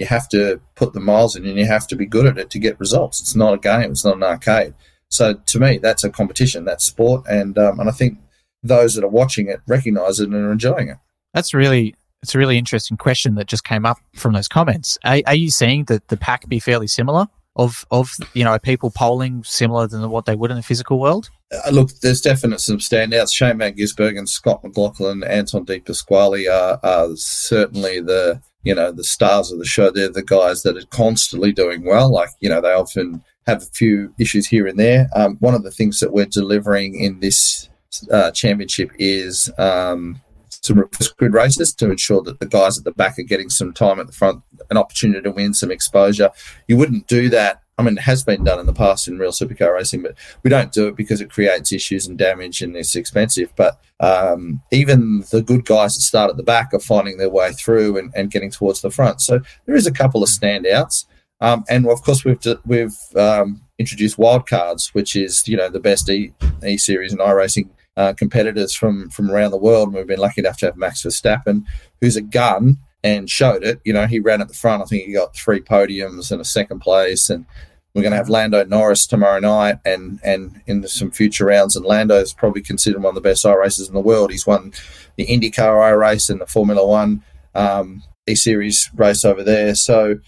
[0.00, 2.48] you have to put the miles in and you have to be good at it
[2.50, 3.20] to get results.
[3.20, 3.90] It's not a game.
[3.90, 4.72] It's not an arcade.
[5.10, 6.64] So to me, that's a competition.
[6.64, 8.18] That's sport, and um, and I think
[8.62, 10.96] those that are watching it recognise it and are enjoying it.
[11.34, 14.98] That's really it's a really interesting question that just came up from those comments.
[15.04, 17.26] Are, are you seeing that the pack be fairly similar?
[17.56, 21.30] Of, of you know people polling similar than what they would in the physical world?
[21.52, 23.34] Uh, look, there's definitely some standouts.
[23.34, 28.92] Shane Van Gisbergen and Scott McLaughlin, Anton De Pasquale are, are certainly the you know,
[28.92, 29.90] the stars of the show.
[29.90, 32.12] They're the guys that are constantly doing well.
[32.12, 35.08] Like, you know, they often have a few issues here and there.
[35.14, 37.68] Um, one of the things that we're delivering in this
[38.12, 40.20] uh, championship is um,
[40.62, 43.72] some reverse grid races to ensure that the guys at the back are getting some
[43.72, 46.30] time at the front, an opportunity to win some exposure.
[46.68, 49.32] You wouldn't do that I mean, it has been done in the past in real
[49.32, 52.94] supercar racing, but we don't do it because it creates issues and damage and it's
[52.94, 53.50] expensive.
[53.56, 57.54] But um, even the good guys that start at the back are finding their way
[57.54, 59.22] through and, and getting towards the front.
[59.22, 61.06] So there is a couple of standouts.
[61.40, 66.10] Um, and of course, we've we've um, introduced wildcards, which is you know the best
[66.10, 69.88] E, e series and iRacing uh, competitors from from around the world.
[69.88, 71.64] And we've been lucky enough to have Max Verstappen,
[72.00, 73.80] who's a gun and showed it.
[73.84, 74.82] You know, he ran at the front.
[74.82, 77.46] I think he got three podiums and a second place, and
[77.94, 81.76] we're going to have Lando Norris tomorrow night, and and in some future rounds.
[81.76, 84.30] And Lando is probably considered one of the best I racers in the world.
[84.30, 84.72] He's won
[85.16, 87.22] the IndyCar I race and the Formula One
[87.54, 89.74] um, E Series race over there.
[89.74, 90.18] So,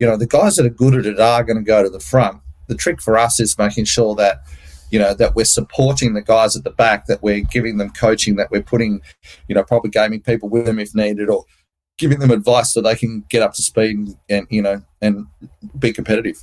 [0.00, 2.00] you know, the guys that are good at it are going to go to the
[2.00, 2.40] front.
[2.66, 4.42] The trick for us is making sure that
[4.94, 8.36] you know that we're supporting the guys at the back, that we're giving them coaching,
[8.36, 9.02] that we're putting
[9.48, 11.44] you know proper gaming people with them if needed, or
[11.98, 15.26] giving them advice so they can get up to speed and, and you know and
[15.80, 16.36] be competitive.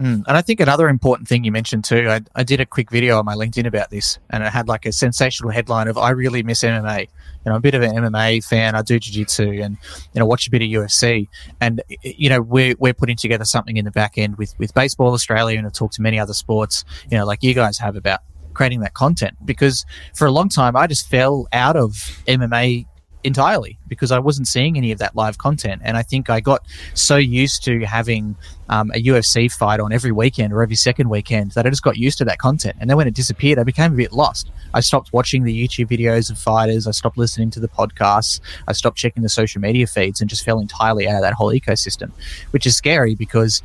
[0.00, 0.24] Mm.
[0.26, 3.16] And I think another important thing you mentioned too, I, I did a quick video
[3.16, 6.42] on my LinkedIn about this, and it had like a sensational headline of "I really
[6.42, 7.06] miss MMA." You
[7.46, 8.74] know, I'm a bit of an MMA fan.
[8.74, 9.76] I do jiu-jitsu and
[10.12, 11.28] you know watch a bit of UFC,
[11.60, 15.12] and you know we're we're putting together something in the back end with with Baseball
[15.12, 18.20] Australia, and I've talked to many other sports, you know, like you guys have about
[18.52, 21.90] creating that content because for a long time I just fell out of
[22.28, 22.86] MMA
[23.24, 25.80] entirely because I wasn't seeing any of that live content.
[25.84, 28.36] And I think I got so used to having
[28.68, 31.96] um, a UFC fight on every weekend or every second weekend that I just got
[31.96, 32.76] used to that content.
[32.80, 34.50] And then when it disappeared, I became a bit lost.
[34.74, 36.86] I stopped watching the YouTube videos of fighters.
[36.86, 38.40] I stopped listening to the podcasts.
[38.68, 41.52] I stopped checking the social media feeds and just fell entirely out of that whole
[41.52, 42.12] ecosystem,
[42.50, 43.62] which is scary because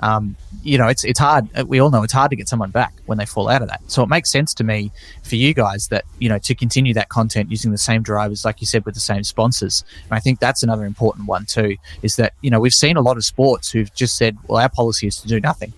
[0.00, 1.48] um, you know, it's it's hard.
[1.56, 3.68] Uh, we all know it's hard to get someone back when they fall out of
[3.68, 3.80] that.
[3.88, 4.90] So it makes sense to me
[5.22, 8.60] for you guys that you know to continue that content using the same drivers, like
[8.60, 9.84] you said, with the same sponsors.
[10.04, 11.76] And I think that's another important one too.
[12.02, 14.68] Is that you know we've seen a lot of sports who've just said, well, our
[14.68, 15.72] policy is to do nothing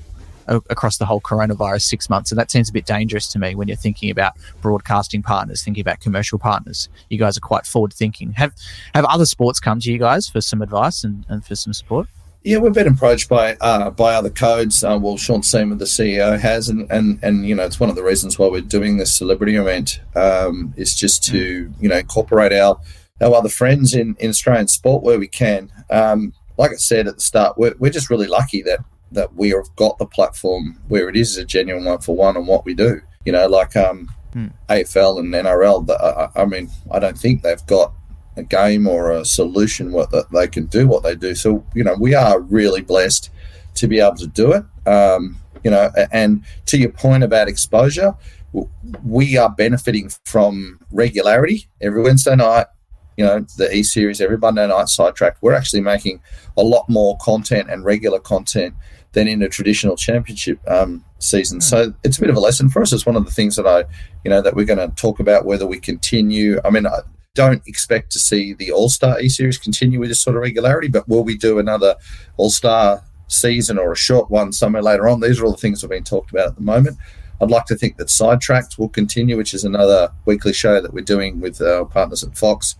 [0.48, 2.30] across the whole coronavirus six months.
[2.32, 5.80] And that seems a bit dangerous to me when you're thinking about broadcasting partners, thinking
[5.80, 6.88] about commercial partners.
[7.10, 8.32] You guys are quite forward thinking.
[8.32, 8.52] Have
[8.94, 12.08] have other sports come to you guys for some advice and, and for some support?
[12.44, 14.82] Yeah, we've been approached by uh, by other codes.
[14.82, 17.94] Uh, well, Sean Seamer, the CEO, has, and, and and you know, it's one of
[17.94, 20.00] the reasons why we're doing this celebrity event.
[20.16, 22.80] Um, is just to you know incorporate our
[23.20, 25.70] our other friends in, in Australian sport where we can.
[25.90, 28.80] Um, like I said at the start, we're, we're just really lucky that
[29.12, 32.46] that we have got the platform where it is a genuine one for one on
[32.46, 33.00] what we do.
[33.24, 34.48] You know, like um, hmm.
[34.68, 35.88] AFL and NRL.
[35.90, 37.92] I, I mean, I don't think they've got
[38.36, 41.34] a game or a solution what that they can do what they do.
[41.34, 43.30] So you know, we are really blessed
[43.74, 44.64] to be able to do it.
[44.88, 48.14] Um, you know, and to your point about exposure,
[49.04, 51.68] we are benefiting from regularity.
[51.80, 52.66] Every Wednesday night,
[53.16, 56.20] you know, the E Series, every Monday night sidetrack, we're actually making
[56.56, 58.74] a lot more content and regular content
[59.12, 61.58] than in a traditional championship um, season.
[61.58, 61.62] Mm.
[61.62, 62.92] So it's a bit of a lesson for us.
[62.92, 63.84] It's one of the things that I,
[64.24, 66.58] you know, that we're going to talk about whether we continue.
[66.64, 67.00] I mean, I
[67.34, 70.88] don't expect to see the All Star E Series continue with this sort of regularity,
[70.88, 71.96] but will we do another
[72.36, 75.20] All Star season or a short one somewhere later on?
[75.20, 76.98] These are all the things that have been talked about at the moment.
[77.40, 81.00] I'd like to think that Sidetracked will continue, which is another weekly show that we're
[81.04, 82.76] doing with our partners at Fox.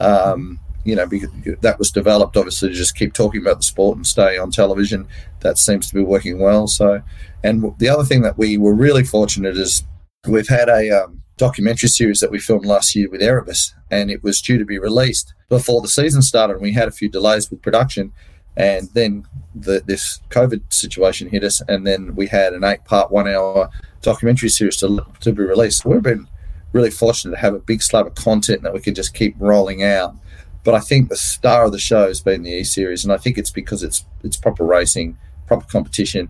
[0.00, 3.96] Um, you know, because that was developed obviously to just keep talking about the sport
[3.96, 5.06] and stay on television.
[5.40, 6.66] That seems to be working well.
[6.66, 7.00] So,
[7.44, 9.84] and the other thing that we were really fortunate is
[10.26, 14.22] we've had a um, documentary series that we filmed last year with Erebus, and it
[14.22, 16.54] was due to be released before the season started.
[16.54, 18.12] And we had a few delays with production,
[18.56, 23.70] and then the, this COVID situation hit us, and then we had an eight-part, one-hour
[24.02, 25.84] documentary series to, to be released.
[25.84, 26.28] We've been
[26.72, 29.82] really fortunate to have a big slab of content that we can just keep rolling
[29.82, 30.16] out
[30.64, 33.16] but I think the star of the show has been the E Series, and I
[33.16, 35.16] think it's because it's it's proper racing,
[35.46, 36.28] proper competition,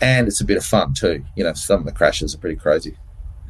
[0.00, 1.24] and it's a bit of fun too.
[1.36, 2.96] You know, some of the crashes are pretty crazy.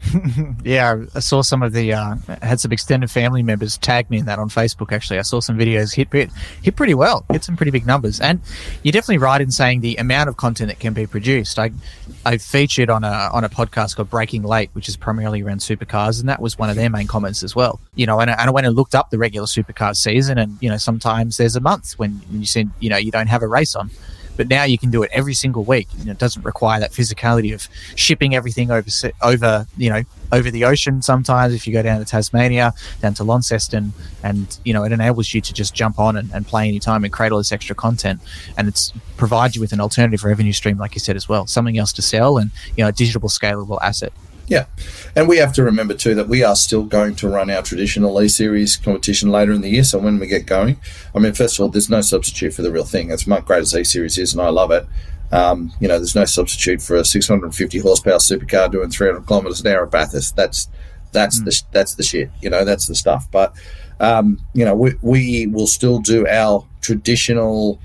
[0.65, 4.27] yeah, I saw some of the uh, had some extended family members tag me in
[4.27, 4.93] that on Facebook.
[4.93, 6.09] Actually, I saw some videos hit
[6.63, 8.41] hit pretty well, hit some pretty big numbers, and
[8.83, 11.59] you're definitely right in saying the amount of content that can be produced.
[11.59, 11.73] I
[12.25, 16.21] I featured on a on a podcast called Breaking Late, which is primarily around supercars,
[16.21, 17.81] and that was one of their main comments as well.
[17.95, 20.69] You know, and, and I went and looked up the regular supercar season, and you
[20.69, 23.75] know sometimes there's a month when you said you know you don't have a race
[23.75, 23.91] on.
[24.39, 25.89] But now you can do it every single week.
[25.99, 28.89] You know, it doesn't require that physicality of shipping everything over
[29.21, 31.03] over you know over the ocean.
[31.03, 32.73] Sometimes if you go down to Tasmania,
[33.03, 36.47] down to Launceston, and you know it enables you to just jump on and, and
[36.47, 38.21] play anytime and create all this extra content,
[38.57, 41.77] and it's provides you with an alternative revenue stream, like you said as well, something
[41.77, 44.13] else to sell, and you know a digital scalable asset.
[44.49, 44.65] Yeah.
[45.15, 48.21] And we have to remember too that we are still going to run our traditional
[48.21, 49.85] E Series competition later in the year.
[49.85, 50.79] So when we get going,
[51.15, 53.11] I mean, first of all, there's no substitute for the real thing.
[53.11, 54.87] It's my great as E Series is, and I love it.
[55.31, 59.67] Um, you know, there's no substitute for a 650 horsepower supercar doing 300 kilometers an
[59.67, 60.35] hour at Bathurst.
[60.35, 60.69] That's
[61.13, 61.45] that's mm.
[61.45, 62.31] the that's the shit.
[62.41, 63.31] You know, that's the stuff.
[63.31, 63.55] But
[64.01, 67.81] um, you know, we, we will still do our traditional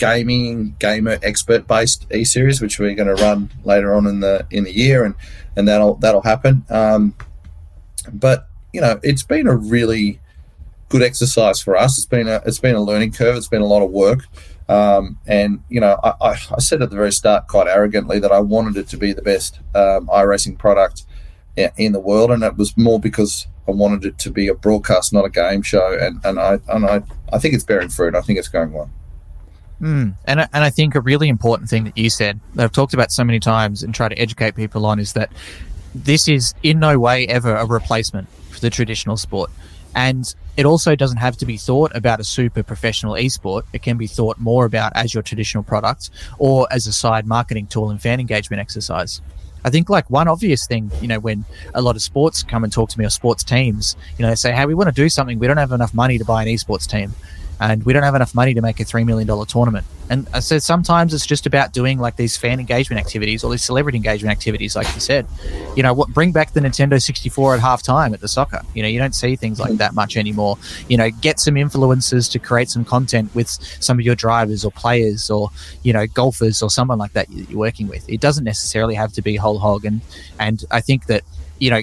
[0.00, 4.46] gaming gamer expert based e series, which we're going to run later on in the
[4.50, 5.14] in the year, and
[5.56, 6.64] and that'll that'll happen.
[6.70, 7.14] Um,
[8.12, 10.20] but you know, it's been a really
[10.88, 11.98] good exercise for us.
[11.98, 13.36] It's been a it's been a learning curve.
[13.36, 14.20] It's been a lot of work.
[14.68, 18.38] Um, and you know, I, I, said at the very start quite arrogantly that I
[18.38, 21.04] wanted it to be the best um, iRacing product
[21.56, 25.12] in the world, and it was more because I wanted it to be a broadcast,
[25.12, 25.98] not a game show.
[26.00, 28.14] And, and I and I, I think it's bearing fruit.
[28.14, 28.90] I think it's going well.
[29.80, 30.14] Mm.
[30.26, 33.10] And, and I think a really important thing that you said that I've talked about
[33.10, 35.32] so many times and try to educate people on is that
[35.94, 39.50] this is in no way ever a replacement for the traditional sport.
[39.94, 43.62] And it also doesn't have to be thought about a super professional esport.
[43.72, 47.66] It can be thought more about as your traditional product or as a side marketing
[47.66, 49.20] tool and fan engagement exercise.
[49.64, 52.72] I think like one obvious thing, you know, when a lot of sports come and
[52.72, 55.08] talk to me or sports teams, you know, they say, Hey, we want to do
[55.08, 55.38] something.
[55.38, 57.12] We don't have enough money to buy an esports team
[57.60, 59.86] and we don't have enough money to make a $3 million tournament.
[60.08, 63.50] And uh, I said sometimes it's just about doing like these fan engagement activities or
[63.50, 65.26] these celebrity engagement activities, like you said.
[65.76, 68.62] You know, what bring back the Nintendo 64 at halftime at the soccer.
[68.74, 69.76] You know, you don't see things like mm-hmm.
[69.76, 70.56] that much anymore.
[70.88, 74.72] You know, get some influencers to create some content with some of your drivers or
[74.72, 75.50] players or,
[75.82, 78.08] you know, golfers or someone like that you're working with.
[78.08, 79.84] It doesn't necessarily have to be whole hog.
[79.84, 80.00] And,
[80.38, 81.24] and I think that,
[81.58, 81.82] you know,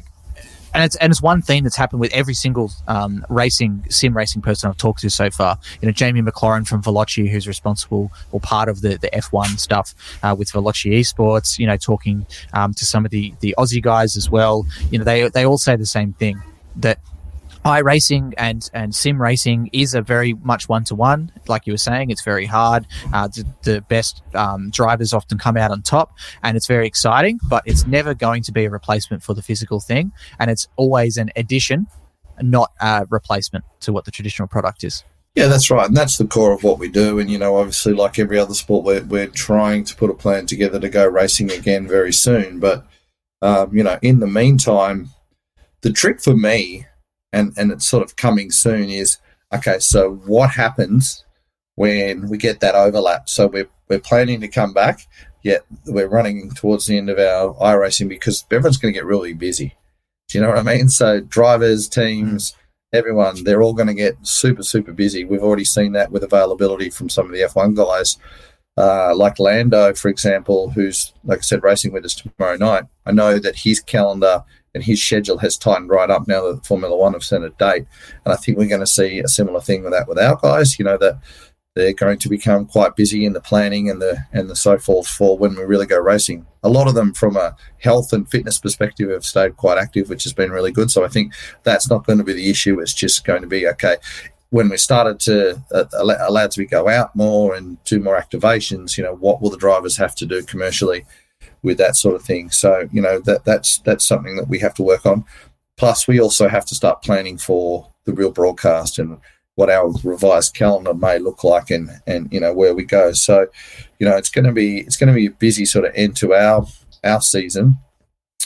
[0.73, 4.41] and it's and it's one theme that's happened with every single um, racing sim racing
[4.41, 5.57] person I've talked to so far.
[5.81, 9.93] You know, Jamie MacLaurin from Veloce, who's responsible or part of the the F1 stuff
[10.23, 11.57] uh, with Veloce Esports.
[11.59, 14.65] You know, talking um, to some of the the Aussie guys as well.
[14.91, 16.41] You know, they they all say the same thing
[16.77, 16.99] that
[17.65, 21.31] iRacing and and sim racing is a very much one to one.
[21.47, 22.87] Like you were saying, it's very hard.
[23.13, 27.39] Uh, the, the, best um, drivers often come out on top, and it's very exciting.
[27.49, 31.17] But it's never going to be a replacement for the physical thing, and it's always
[31.17, 31.87] an addition,
[32.41, 35.03] not a replacement to what the traditional product is.
[35.35, 37.19] Yeah, that's right, and that's the core of what we do.
[37.19, 40.47] And you know, obviously, like every other sport, we're we're trying to put a plan
[40.47, 42.59] together to go racing again very soon.
[42.59, 42.87] But
[43.41, 45.09] um, you know, in the meantime,
[45.81, 46.87] the trick for me,
[47.33, 49.17] and and it's sort of coming soon, is
[49.53, 49.79] okay.
[49.79, 51.25] So what happens
[51.75, 53.29] when we get that overlap?
[53.29, 55.01] So we're we're planning to come back,
[55.43, 59.33] yet we're running towards the end of our iRacing because everyone's going to get really
[59.33, 59.75] busy.
[60.27, 60.89] Do you know what I mean?
[60.89, 62.51] So drivers, teams.
[62.51, 62.55] Mm
[62.93, 65.25] everyone, they're all going to get super, super busy.
[65.25, 68.17] We've already seen that with availability from some of the F1 guys,
[68.77, 72.85] uh, like Lando, for example, who's, like I said, racing with us tomorrow night.
[73.05, 74.43] I know that his calendar
[74.77, 77.87] and his schedule has tightened right up now that Formula One have sent a date.
[78.23, 80.77] And I think we're going to see a similar thing with that with our guys.
[80.77, 81.19] You know, that
[81.73, 85.07] they're going to become quite busy in the planning and the and the so forth
[85.07, 86.45] for when we really go racing.
[86.61, 90.23] A lot of them, from a health and fitness perspective, have stayed quite active, which
[90.25, 90.91] has been really good.
[90.91, 92.79] So I think that's not going to be the issue.
[92.79, 93.97] It's just going to be okay.
[94.51, 99.03] When we started to uh, allow to go out more and do more activations, you
[99.03, 101.03] know, what will the drivers have to do commercially
[101.63, 102.49] with that sort of thing?
[102.51, 105.25] So you know that that's that's something that we have to work on.
[105.77, 109.19] Plus, we also have to start planning for the real broadcast and
[109.55, 113.11] what our revised calendar may look like and and you know where we go.
[113.11, 113.47] So,
[113.99, 116.15] you know, it's going to be it's going to be a busy sort of end
[116.17, 116.65] to our
[117.03, 117.77] our season.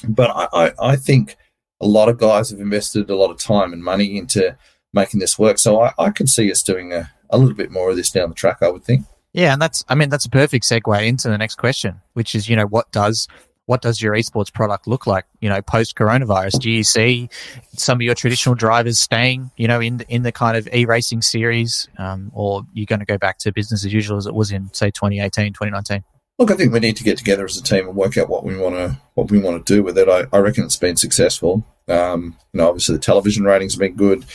[0.07, 1.37] But I, I, I think
[1.81, 4.55] a lot of guys have invested a lot of time and money into
[4.93, 5.57] making this work.
[5.57, 8.29] So I, I could see us doing a, a little bit more of this down
[8.29, 9.05] the track, I would think.
[9.33, 12.49] Yeah, and that's I mean that's a perfect segue into the next question, which is
[12.49, 13.27] you know what does
[13.65, 16.59] what does your esports product look like, you know, post coronavirus?
[16.59, 17.29] Do you see
[17.73, 21.21] some of your traditional drivers staying, you know, in the, in the kind of e-racing
[21.21, 24.51] series, um, or you're going to go back to business as usual as it was
[24.51, 26.03] in, say, 2018, 2019?
[26.37, 28.43] Look, I think we need to get together as a team and work out what
[28.43, 30.09] we want to what we want to do with it.
[30.09, 31.65] I, I reckon it's been successful.
[31.87, 34.25] Um, you know, obviously the television ratings have been good.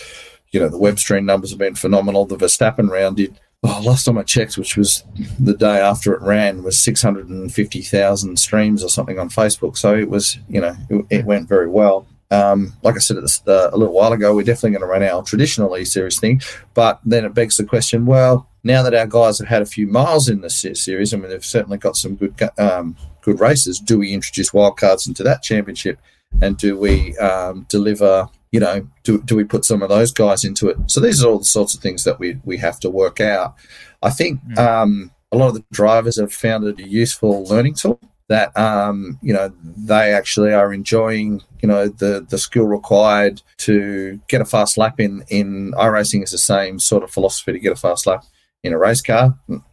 [0.51, 2.24] You know, the web stream numbers have been phenomenal.
[2.24, 5.05] The Verstappen round did oh, last time I checked, which was
[5.39, 9.77] the day after it ran, was 650,000 streams or something on Facebook.
[9.77, 12.07] So it was, you know, it, it went very well.
[12.31, 15.77] Um, like I said a little while ago, we're definitely going to run our traditional
[15.77, 16.41] E Series thing.
[16.75, 19.87] But then it begs the question well, now that our guys have had a few
[19.87, 22.97] miles in the series, I mean, they've certainly got some good um,
[23.27, 25.99] good races, do we introduce wildcards into that championship?
[26.41, 30.42] And do we um, deliver you know, do, do we put some of those guys
[30.42, 30.78] into it?
[30.86, 33.54] So these are all the sorts of things that we, we have to work out.
[34.02, 34.57] I think mm.
[34.57, 38.00] um, a lot of the drivers have found it a useful learning tool
[38.30, 44.18] that um, you know they actually are enjoying you know the the skill required to
[44.26, 47.72] get a fast lap in in iRacing is the same sort of philosophy to get
[47.72, 48.24] a fast lap
[48.64, 49.38] in a race car.
[49.48, 49.64] Not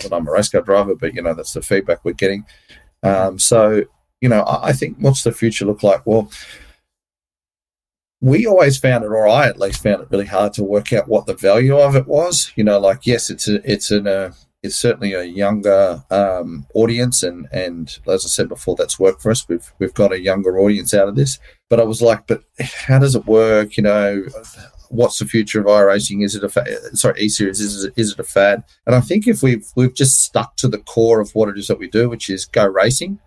[0.00, 2.44] that I'm a race car driver, but you know that's the feedback we're getting.
[3.04, 3.84] Um, so
[4.20, 6.04] you know I, I think what's the future look like?
[6.04, 6.28] Well,
[8.22, 11.08] we always found it, or I at least found it really hard to work out
[11.08, 12.52] what the value of it was.
[12.54, 17.24] You know, like yes, it's a, it's an, uh, it's certainly a younger um, audience,
[17.24, 19.46] and and as I said before, that's worked for us.
[19.48, 21.40] We've we've got a younger audience out of this.
[21.68, 23.76] But I was like, but how does it work?
[23.76, 24.24] You know,
[24.88, 26.24] what's the future of iRacing?
[26.24, 27.60] Is it a fa- sorry E series?
[27.60, 28.62] Is it a fad?
[28.86, 31.66] And I think if we've we've just stuck to the core of what it is
[31.66, 33.18] that we do, which is go racing,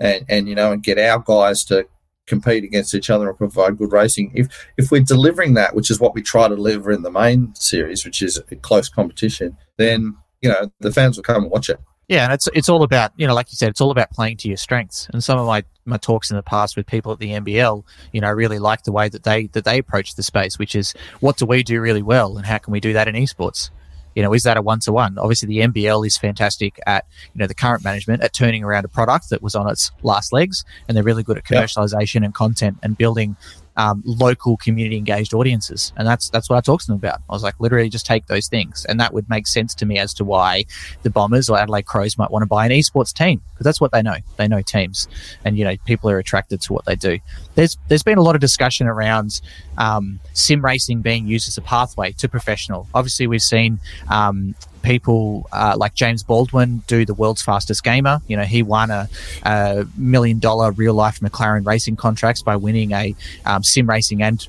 [0.00, 1.86] and and you know, and get our guys to
[2.28, 4.32] compete against each other and provide good racing.
[4.34, 7.54] If if we're delivering that, which is what we try to deliver in the main
[7.54, 11.68] series, which is a close competition, then you know the fans will come and watch
[11.68, 11.80] it.
[12.08, 14.38] Yeah, and it's it's all about you know, like you said, it's all about playing
[14.38, 15.08] to your strengths.
[15.12, 18.20] And some of my, my talks in the past with people at the NBL, you
[18.22, 21.36] know, really like the way that they that they approach the space, which is what
[21.36, 23.70] do we do really well, and how can we do that in esports?
[24.14, 25.18] You know, is that a one to one?
[25.18, 27.04] Obviously, the NBL is fantastic at,
[27.34, 30.32] you know, the current management at turning around a product that was on its last
[30.32, 32.24] legs, and they're really good at commercialization yep.
[32.24, 33.36] and content and building
[33.78, 35.92] um, local community engaged audiences.
[35.96, 37.20] And that's that's what I talked to them about.
[37.30, 38.84] I was like, literally just take those things.
[38.86, 40.64] And that would make sense to me as to why
[41.04, 43.92] the Bombers or Adelaide Crows might want to buy an esports team because that's what
[43.92, 44.16] they know.
[44.36, 45.08] They know teams
[45.44, 47.18] and, you know, people are attracted to what they do.
[47.54, 49.40] There's, there's been a lot of discussion around
[49.78, 52.88] um, sim racing being used as a pathway to professional.
[52.94, 53.78] Obviously, we've seen
[54.10, 54.56] um,
[54.88, 58.22] people uh, like James Baldwin do the world's fastest gamer.
[58.26, 59.06] You know, he won a,
[59.42, 63.14] a million dollar real life McLaren racing contracts by winning a
[63.44, 64.48] um, sim racing and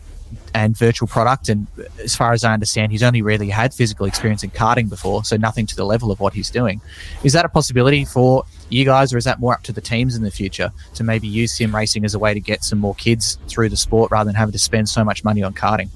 [0.53, 1.49] and virtual product.
[1.49, 1.67] And
[2.01, 5.35] as far as I understand, he's only really had physical experience in karting before, so
[5.35, 6.79] nothing to the level of what he's doing.
[7.23, 10.15] Is that a possibility for you guys, or is that more up to the teams
[10.15, 12.95] in the future to maybe use sim racing as a way to get some more
[12.95, 15.89] kids through the sport rather than having to spend so much money on karting?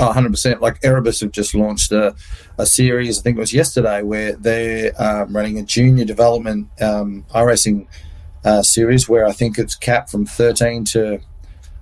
[0.00, 0.60] Oh, 100%.
[0.60, 2.14] Like Erebus have just launched a,
[2.58, 7.26] a series, I think it was yesterday, where they're um, running a junior development um,
[7.34, 7.86] iRacing
[8.44, 11.20] uh, series where I think it's capped from 13 to,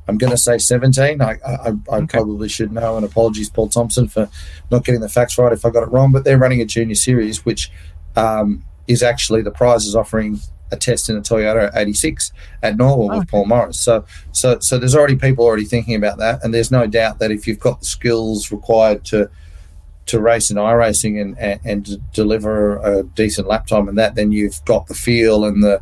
[0.09, 1.23] I'm going to say 17.
[1.23, 2.07] I, I, I okay.
[2.19, 4.29] probably should know, and apologies, Paul Thompson, for
[4.73, 6.11] not getting the facts right if I got it wrong.
[6.11, 7.71] But they're running a junior series, which
[8.17, 10.41] um, is actually the prize is offering
[10.73, 13.81] a test in a Toyota 86 at Norwell with Paul Morris.
[13.81, 17.31] So, so, so there's already people already thinking about that, and there's no doubt that
[17.31, 19.31] if you've got the skills required to
[20.07, 24.17] to race in iRacing and, and, and to deliver a decent lap time and that,
[24.17, 25.81] then you've got the feel and the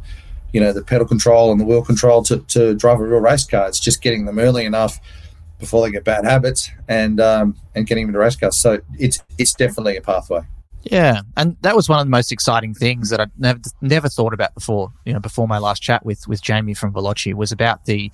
[0.52, 3.44] you know the pedal control and the wheel control to, to drive a real race
[3.44, 3.68] car.
[3.68, 5.00] It's just getting them early enough
[5.58, 8.56] before they get bad habits and um, and getting them into race cars.
[8.56, 10.42] So it's it's definitely a pathway.
[10.90, 14.32] Yeah, and that was one of the most exciting things that I never never thought
[14.32, 14.92] about before.
[15.04, 18.10] You know, before my last chat with with Jamie from Veloce was about the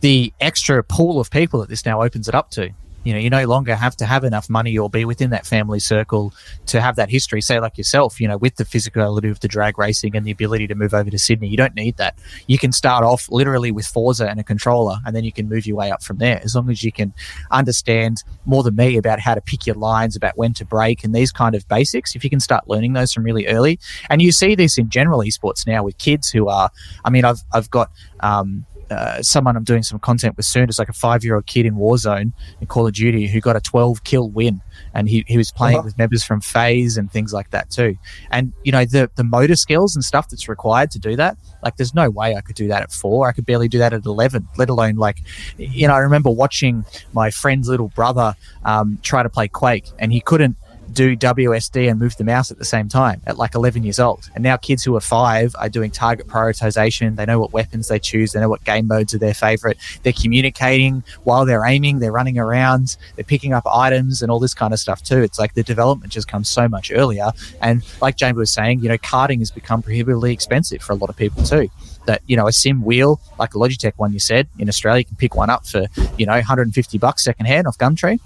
[0.00, 2.70] the extra pool of people that this now opens it up to.
[3.08, 5.80] You know, you no longer have to have enough money or be within that family
[5.80, 6.34] circle
[6.66, 7.40] to have that history.
[7.40, 10.66] Say, like yourself, you know, with the physicality of the drag racing and the ability
[10.66, 12.18] to move over to Sydney, you don't need that.
[12.48, 15.66] You can start off literally with Forza and a controller, and then you can move
[15.66, 16.38] your way up from there.
[16.44, 17.14] As long as you can
[17.50, 21.14] understand more than me about how to pick your lines, about when to brake, and
[21.14, 22.14] these kind of basics.
[22.14, 23.80] If you can start learning those from really early,
[24.10, 26.70] and you see this in general esports now with kids who are,
[27.06, 27.90] I mean, I've I've got
[28.20, 31.46] um, uh, someone I'm doing some content with soon is like a five year old
[31.46, 34.60] kid in Warzone in Call of Duty who got a 12 kill win.
[34.94, 35.84] And he, he was playing uh-huh.
[35.84, 37.96] with members from FaZe and things like that too.
[38.30, 41.76] And, you know, the, the motor skills and stuff that's required to do that, like,
[41.76, 43.28] there's no way I could do that at four.
[43.28, 45.18] I could barely do that at 11, let alone, like,
[45.58, 48.34] you know, I remember watching my friend's little brother
[48.64, 50.56] um, try to play Quake and he couldn't
[50.92, 54.28] do WSD and move the mouse at the same time at like 11 years old.
[54.34, 57.16] And now kids who are five are doing target prioritization.
[57.16, 58.32] They know what weapons they choose.
[58.32, 59.78] They know what game modes are their favorite.
[60.02, 61.98] They're communicating while they're aiming.
[61.98, 62.96] They're running around.
[63.16, 65.22] They're picking up items and all this kind of stuff too.
[65.22, 67.30] It's like the development just comes so much earlier.
[67.60, 71.10] And like James was saying, you know, karting has become prohibitively expensive for a lot
[71.10, 71.70] of people too
[72.08, 75.04] that you know a sim wheel like a Logitech one you said in Australia you
[75.04, 75.86] can pick one up for
[76.16, 78.18] you know 150 bucks second hand off Gumtree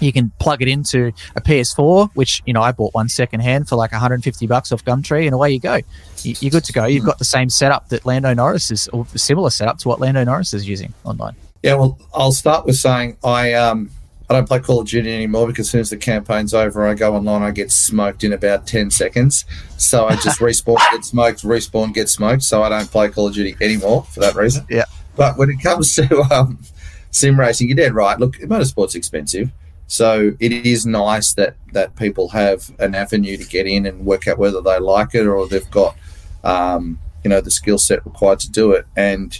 [0.00, 3.68] you can plug it into a PS4, which you know I bought one second hand
[3.68, 5.80] for like 150 bucks off Gumtree, and away you go.
[6.22, 6.84] You're good to go.
[6.86, 10.24] You've got the same setup that Lando Norris is, or similar setup to what Lando
[10.24, 11.36] Norris is using online.
[11.62, 13.90] Yeah, well, I'll start with saying I um
[14.30, 16.92] I don't play Call of Duty anymore because as soon as the campaign's over, I
[16.92, 19.46] go online, I get smoked in about 10 seconds.
[19.78, 22.42] So I just respawn, get smoked, respawn, get smoked.
[22.42, 24.66] So I don't play Call of Duty anymore for that reason.
[24.68, 24.84] Yeah.
[25.16, 26.58] But when it comes to um,
[27.10, 28.18] sim racing, you're dead right.
[28.18, 29.50] Look, motorsport's expensive.
[29.88, 34.28] So it is nice that that people have an avenue to get in and work
[34.28, 35.96] out whether they like it or they've got,
[36.44, 38.86] um, you know, the skill set required to do it.
[38.96, 39.38] And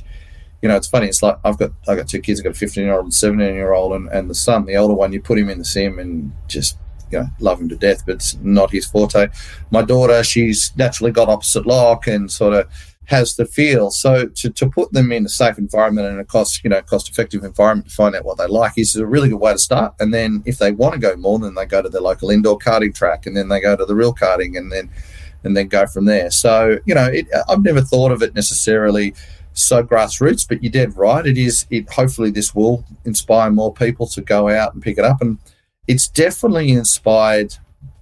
[0.62, 1.06] you know, it's funny.
[1.06, 2.40] It's like I've got I've got two kids.
[2.40, 4.76] I've got a 15 year old and 17 year old, and, and the son, the
[4.76, 6.78] older one, you put him in the sim and just
[7.12, 9.28] you know love him to death, but it's not his forte.
[9.70, 12.68] My daughter, she's naturally got opposite lock and sort of
[13.08, 13.90] has the feel.
[13.90, 17.08] So to, to put them in a safe environment and a cost, you know, cost
[17.08, 19.94] effective environment to find out what they like is a really good way to start.
[19.98, 22.58] And then if they want to go more, then they go to the local indoor
[22.58, 24.90] karting track and then they go to the real karting and then
[25.42, 26.30] and then go from there.
[26.30, 29.14] So, you know, it, I've never thought of it necessarily
[29.54, 31.24] so grassroots, but you're dead right.
[31.24, 35.04] It is it hopefully this will inspire more people to go out and pick it
[35.04, 35.22] up.
[35.22, 35.38] And
[35.86, 37.54] it's definitely inspired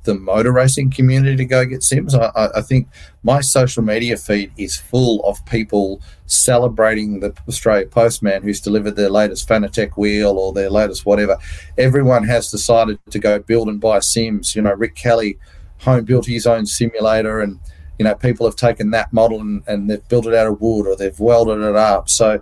[0.07, 2.15] the motor racing community to go get sims.
[2.15, 2.89] I, I, think
[3.23, 9.11] my social media feed is full of people celebrating the Australia Postman who's delivered their
[9.11, 11.37] latest Fanatec wheel or their latest whatever.
[11.77, 14.57] Everyone has decided to go build and buy sims.
[14.57, 15.39] You know, Rick Kelly
[15.81, 17.61] home built his own simulator and
[17.99, 20.87] you know people have taken that model and, and they've built it out of wood
[20.87, 22.41] or they've welded it up so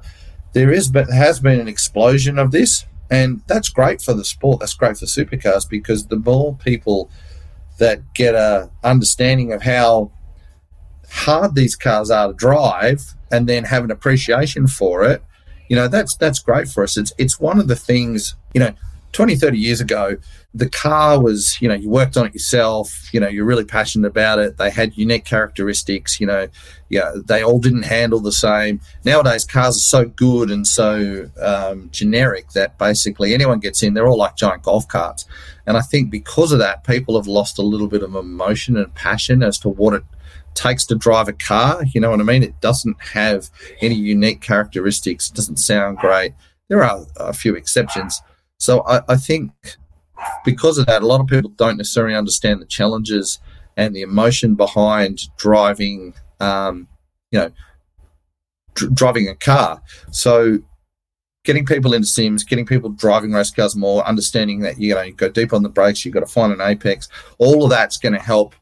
[0.52, 4.60] there is but has been an explosion of this and that's great for the sport
[4.60, 7.10] that's great for supercars because the more people
[7.78, 10.10] that get a understanding of how
[11.10, 15.22] hard these cars are to drive and then have an appreciation for it
[15.68, 16.96] you know that's that's great for us.
[16.96, 18.74] It's it's one of the things you know
[19.14, 20.16] 20 30 years ago
[20.52, 24.06] the car was you know you worked on it yourself you know you're really passionate
[24.06, 26.46] about it they had unique characteristics you know
[26.90, 31.88] yeah they all didn't handle the same nowadays cars are so good and so um,
[31.90, 35.26] generic that basically anyone gets in they're all like giant golf carts
[35.66, 38.92] and I think because of that, people have lost a little bit of emotion and
[38.94, 40.04] passion as to what it
[40.54, 41.82] takes to drive a car.
[41.92, 42.42] You know what I mean?
[42.42, 43.50] It doesn't have
[43.80, 46.34] any unique characteristics, it doesn't sound great.
[46.68, 48.20] There are a few exceptions.
[48.64, 49.52] So I, I think
[50.44, 53.38] because of that, a lot of people don't necessarily understand the challenges
[53.76, 56.88] and the emotion behind driving, um,
[57.30, 57.50] you know,
[58.74, 59.82] dr- driving a car.
[60.10, 60.60] So
[61.44, 65.12] getting people into sims, getting people driving race cars more, understanding that you know you
[65.12, 67.08] go deep on the brakes, you've got to find an apex.
[67.36, 68.54] All of that's going to help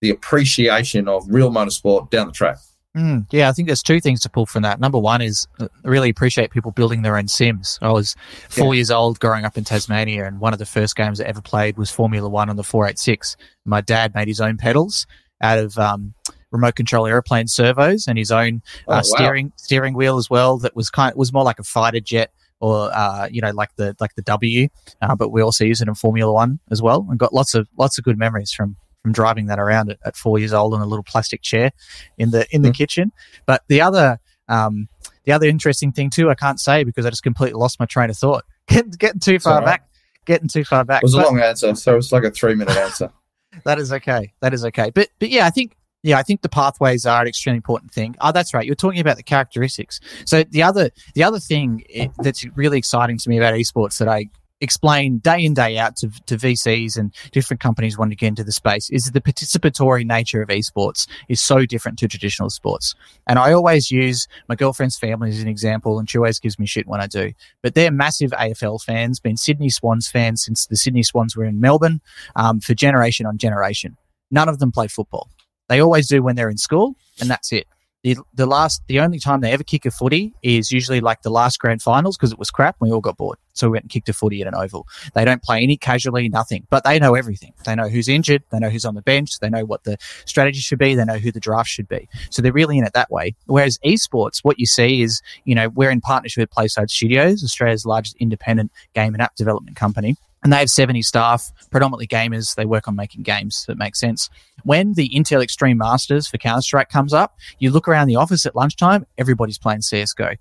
[0.00, 2.56] the appreciation of real motorsport down the track.
[2.96, 4.78] Mm, yeah, I think there's two things to pull from that.
[4.78, 7.78] Number one is I uh, really appreciate people building their own sims.
[7.80, 8.14] I was
[8.50, 8.78] four yeah.
[8.78, 11.78] years old growing up in Tasmania, and one of the first games I ever played
[11.78, 13.36] was Formula One on the 486.
[13.64, 15.06] My dad made his own pedals
[15.40, 16.12] out of um,
[16.50, 19.00] remote control airplane servos and his own uh, oh, wow.
[19.02, 20.58] steering steering wheel as well.
[20.58, 22.30] That was kind of, was more like a fighter jet
[22.60, 24.68] or uh, you know like the like the W,
[25.00, 27.68] uh, but we also use it in Formula One as well, and got lots of
[27.78, 30.80] lots of good memories from from driving that around at, at four years old on
[30.80, 31.72] a little plastic chair
[32.18, 32.74] in the in the mm.
[32.74, 33.12] kitchen.
[33.46, 34.88] But the other um,
[35.24, 38.10] the other interesting thing too, I can't say because I just completely lost my train
[38.10, 38.44] of thought.
[38.68, 39.64] Getting, getting too far right.
[39.64, 39.88] back.
[40.24, 41.02] Getting too far back.
[41.02, 43.10] It was but, a long answer, so it's like a three minute answer.
[43.64, 44.32] that is okay.
[44.40, 44.90] That is okay.
[44.90, 48.16] But but yeah, I think yeah, I think the pathways are an extremely important thing.
[48.20, 48.64] Oh, that's right.
[48.64, 50.00] You're talking about the characteristics.
[50.24, 51.84] So the other the other thing
[52.18, 54.28] that's really exciting to me about esports that I
[54.62, 58.44] explain day in day out to, to VCs and different companies wanting to get into
[58.44, 62.94] the space is the participatory nature of esports is so different to traditional sports.
[63.26, 66.66] And I always use my girlfriend's family as an example, and she always gives me
[66.66, 67.32] shit when I do.
[67.62, 71.60] But they're massive AFL fans, been Sydney Swans fans since the Sydney Swans were in
[71.60, 72.00] Melbourne
[72.36, 73.96] um, for generation on generation.
[74.30, 75.28] None of them play football.
[75.68, 77.66] They always do when they're in school, and that's it
[78.02, 81.30] the, the last the only time they ever kick a footy is usually like the
[81.30, 83.38] last grand finals because it was crap and we all got bored.
[83.52, 84.86] So we went and kicked a footy at an oval.
[85.14, 86.66] They don't play any casually nothing.
[86.70, 87.52] But they know everything.
[87.64, 90.58] They know who's injured they know who's on the bench they know what the strategy
[90.58, 92.08] should be they know who the draft should be.
[92.30, 93.36] So they're really in it that way.
[93.46, 97.86] Whereas esports what you see is you know we're in partnership with playside studios australia's
[97.86, 102.54] largest independent game and app development company and they have 70 staff, predominantly gamers.
[102.54, 103.64] They work on making games.
[103.66, 104.28] That makes sense.
[104.64, 108.46] When the Intel Extreme Masters for Counter Strike comes up, you look around the office
[108.46, 110.36] at lunchtime, everybody's playing CSGO.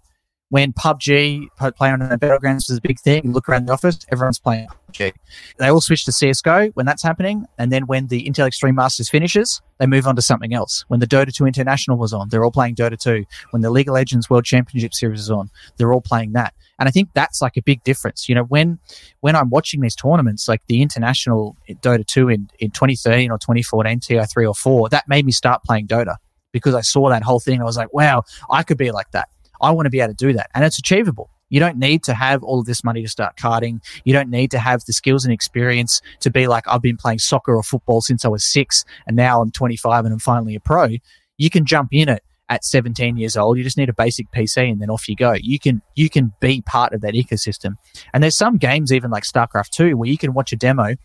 [0.51, 1.47] When PUBG,
[1.77, 4.67] playing on the Battlegrounds was a big thing, you look around the office, everyone's playing
[4.91, 5.13] PUBG.
[5.57, 7.45] They all switch to CSGO when that's happening.
[7.57, 10.83] And then when the Intel Extreme Masters finishes, they move on to something else.
[10.89, 13.23] When the Dota 2 International was on, they're all playing Dota 2.
[13.51, 16.53] When the League of Legends World Championship Series is on, they're all playing that.
[16.79, 18.27] And I think that's like a big difference.
[18.27, 18.77] You know, when
[19.21, 24.01] when I'm watching these tournaments, like the international Dota 2 in, in 2013 or 2014,
[24.01, 26.17] TI3 or 4, that made me start playing Dota
[26.51, 27.61] because I saw that whole thing.
[27.61, 29.29] I was like, wow, I could be like that.
[29.61, 30.49] I want to be able to do that.
[30.53, 31.29] And it's achievable.
[31.49, 33.81] You don't need to have all of this money to start karting.
[34.05, 37.19] You don't need to have the skills and experience to be like, I've been playing
[37.19, 40.61] soccer or football since I was six and now I'm 25 and I'm finally a
[40.61, 40.95] pro.
[41.37, 43.57] You can jump in it at 17 years old.
[43.57, 45.33] You just need a basic PC and then off you go.
[45.33, 47.75] You can you can be part of that ecosystem.
[48.13, 50.95] And there's some games even like StarCraft 2 where you can watch a demo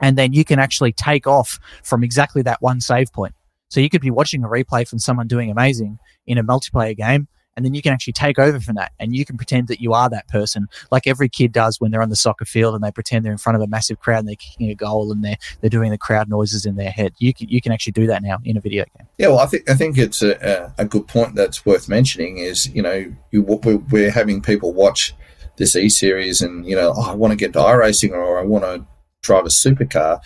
[0.00, 3.34] and then you can actually take off from exactly that one save point.
[3.68, 7.28] So you could be watching a replay from someone doing amazing in a multiplayer game
[7.58, 9.92] and then you can actually take over from that and you can pretend that you
[9.92, 12.92] are that person like every kid does when they're on the soccer field and they
[12.92, 15.36] pretend they're in front of a massive crowd and they're kicking a goal and they're
[15.60, 17.12] they're doing the crowd noises in their head.
[17.18, 19.08] You can you can actually do that now in a video game.
[19.18, 22.68] Yeah well i think i think it's a, a good point that's worth mentioning is
[22.68, 25.12] you know you, we're having people watch
[25.56, 28.62] this e-series and you know oh, i want to get into iRacing or i want
[28.62, 28.86] to
[29.20, 30.20] drive a supercar.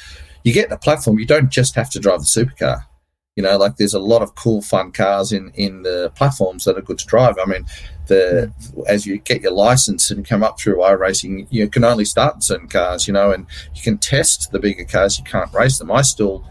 [0.45, 2.85] You get a platform you don't just have to drive the supercar
[3.37, 6.77] you know, like there's a lot of cool, fun cars in in the platforms that
[6.77, 7.37] are good to drive.
[7.39, 7.65] I mean,
[8.07, 8.53] the
[8.87, 12.41] as you get your license and come up through iRacing, you can only start in
[12.43, 15.19] certain cars, you know, and you can test the bigger cars.
[15.19, 15.91] You can't race them.
[15.91, 16.47] I still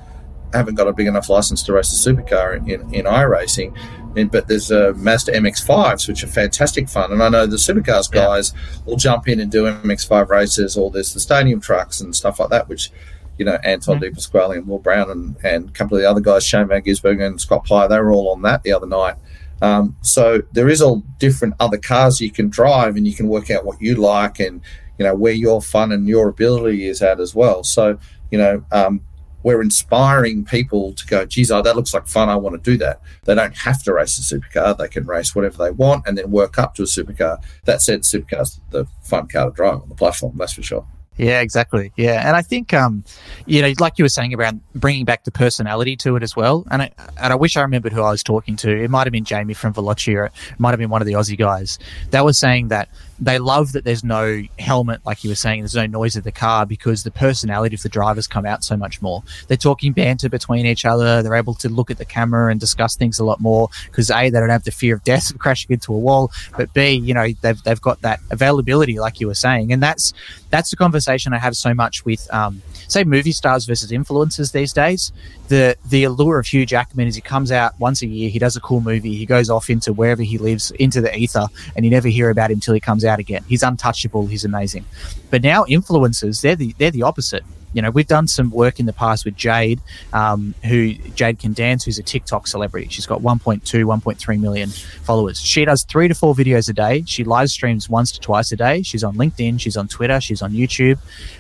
[0.54, 3.78] haven't got a big enough license to race a supercar in, in, in iRacing.
[4.18, 7.14] And, but there's a Mazda MX-5s, which are fantastic fun.
[7.14, 8.82] And I know the supercars guys yeah.
[8.86, 12.50] will jump in and do MX-5 races, or there's the stadium trucks and stuff like
[12.50, 12.92] that, which
[13.38, 14.52] you know, Anton mm-hmm.
[14.52, 17.42] And Will Brown and, and a couple of the other guys, Shane Van Gisbergen and
[17.42, 19.16] Scott Pye, they were all on that the other night.
[19.62, 23.52] Um, so there is all different other cars you can drive and you can work
[23.52, 24.62] out what you like and,
[24.98, 27.64] you know, where your fun and your ability is at as well.
[27.64, 28.00] So,
[28.32, 29.02] you know, um,
[29.44, 32.30] we're inspiring people to go, geez, oh, that looks like fun.
[32.30, 33.02] I want to do that.
[33.24, 34.78] They don't have to race a supercar.
[34.78, 37.44] They can race whatever they want and then work up to a supercar.
[37.66, 40.86] That said, supercar's the fun car to drive on the platform, that's for sure.
[41.18, 41.91] Yeah, exactly.
[41.97, 43.03] Yeah, and I think um,
[43.45, 46.66] you know, like you were saying about bringing back the personality to it as well.
[46.72, 46.91] And I,
[47.22, 48.70] and I wish I remembered who I was talking to.
[48.72, 51.14] It might have been Jamie from Veloce, or it might have been one of the
[51.14, 51.78] Aussie guys.
[52.12, 52.89] That was saying that
[53.20, 56.32] they love that there's no helmet, like you were saying, there's no noise of the
[56.32, 59.22] car because the personality of the drivers come out so much more.
[59.47, 61.22] They're talking banter between each other.
[61.22, 64.32] They're able to look at the camera and discuss things a lot more because A,
[64.32, 67.14] they don't have the fear of death of crashing into a wall, but B, you
[67.14, 69.72] know, they've, they've got that availability, like you were saying.
[69.72, 70.14] And that's,
[70.49, 74.74] that's the conversation I have so much with, um, say movie stars versus influencers these
[74.74, 75.12] days.
[75.47, 78.55] The the allure of Hugh Jackman is he comes out once a year, he does
[78.55, 81.91] a cool movie, he goes off into wherever he lives, into the ether, and you
[81.91, 83.43] never hear about him till he comes out again.
[83.47, 84.86] He's untouchable, he's amazing.
[85.30, 87.43] But now influencers, they're the they're the opposite.
[87.74, 89.80] You know, we've done some work in the past with Jade,
[90.14, 92.88] um, who Jade can dance, who's a TikTok celebrity.
[92.90, 95.40] She's got 1.2, 1.3 million followers.
[95.40, 97.04] She does three to four videos a day.
[97.06, 98.82] She live streams once to twice a day.
[98.82, 101.00] She's on LinkedIn, she's on Twitter, she's on YouTube,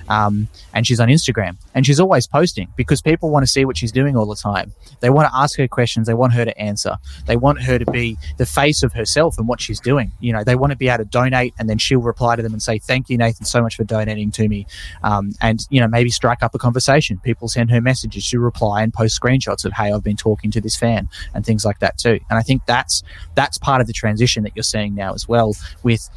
[0.09, 1.57] um, and she's on Instagram.
[1.73, 4.73] And she's always posting because people want to see what she's doing all the time.
[4.99, 6.07] They want to ask her questions.
[6.07, 6.97] They want her to answer.
[7.25, 10.11] They want her to be the face of herself and what she's doing.
[10.19, 12.53] You know, they want to be able to donate, and then she'll reply to them
[12.53, 14.67] and say, "Thank you, Nathan, so much for donating to me,"
[15.03, 17.19] um, and you know, maybe strike up a conversation.
[17.23, 20.61] People send her messages, she reply and post screenshots of, "Hey, I've been talking to
[20.61, 22.19] this fan," and things like that too.
[22.29, 23.01] And I think that's
[23.33, 26.07] that's part of the transition that you're seeing now as well with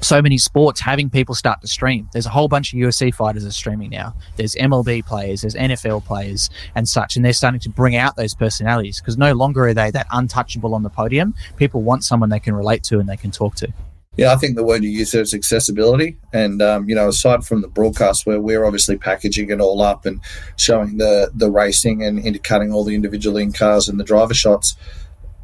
[0.00, 2.08] so many sports having people start to stream.
[2.12, 4.14] There's a whole bunch of UFC fighters are streaming now.
[4.34, 8.34] There's MLB players, there's NFL players and such, and they're starting to bring out those
[8.34, 11.34] personalities because no longer are they that untouchable on the podium.
[11.56, 13.72] People want someone they can relate to and they can talk to.
[14.16, 16.16] Yeah, I think the word you use there is accessibility.
[16.32, 20.06] And, um, you know, aside from the broadcast where we're obviously packaging it all up
[20.06, 20.20] and
[20.56, 24.76] showing the, the racing and intercutting all the individual in cars and the driver shots,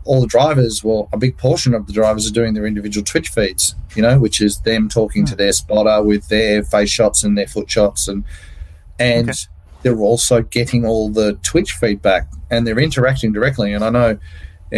[0.05, 3.29] all the drivers, well, a big portion of the drivers are doing their individual Twitch
[3.29, 5.39] feeds, you know, which is them talking to hmm.
[5.39, 8.25] their spotter with their face shots and their foot shots, and
[8.99, 9.39] and okay.
[9.83, 13.73] they're also getting all the Twitch feedback and they're interacting directly.
[13.73, 14.19] And I know,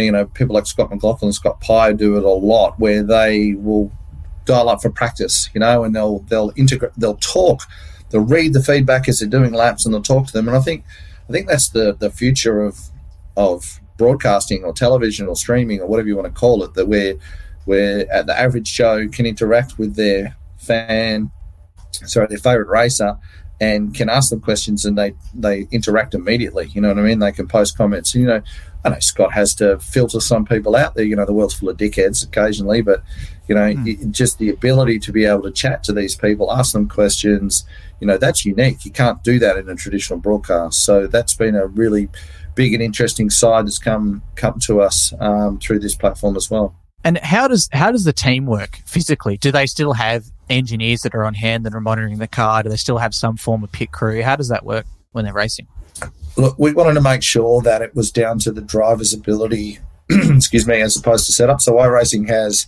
[0.03, 3.53] you know, people like Scott McLaughlin, and Scott Pye do it a lot, where they
[3.53, 3.91] will
[4.45, 7.63] dial up for practice, you know, and they'll they'll integrate, they'll talk,
[8.09, 10.47] they'll read the feedback as they're doing laps, and they'll talk to them.
[10.47, 10.83] And I think
[11.27, 12.79] I think that's the the future of
[13.37, 17.15] of broadcasting or television or streaming or whatever you want to call it that where
[17.65, 21.31] where uh, the average Joe can interact with their fan,
[21.91, 23.17] sorry, their favorite racer,
[23.59, 26.67] and can ask them questions and they they interact immediately.
[26.73, 27.19] You know what I mean?
[27.19, 28.13] They can post comments.
[28.13, 28.41] You know,
[28.85, 31.03] I know Scott has to filter some people out there.
[31.03, 33.03] You know, the world's full of dickheads occasionally, but
[33.47, 34.11] you know, mm.
[34.11, 37.65] just the ability to be able to chat to these people, ask them questions.
[37.99, 38.85] You know, that's unique.
[38.85, 40.85] You can't do that in a traditional broadcast.
[40.85, 42.09] So that's been a really
[42.53, 46.75] big and interesting side that's come come to us um, through this platform as well.
[47.03, 49.37] And how does how does the team work physically?
[49.37, 52.61] Do they still have engineers that are on hand that are monitoring the car?
[52.61, 54.21] Do they still have some form of pit crew?
[54.21, 55.67] How does that work when they're racing?
[56.37, 59.79] Look, we wanted to make sure that it was down to the driver's ability,
[60.09, 61.61] excuse me, as opposed to setup.
[61.61, 62.67] So iRacing has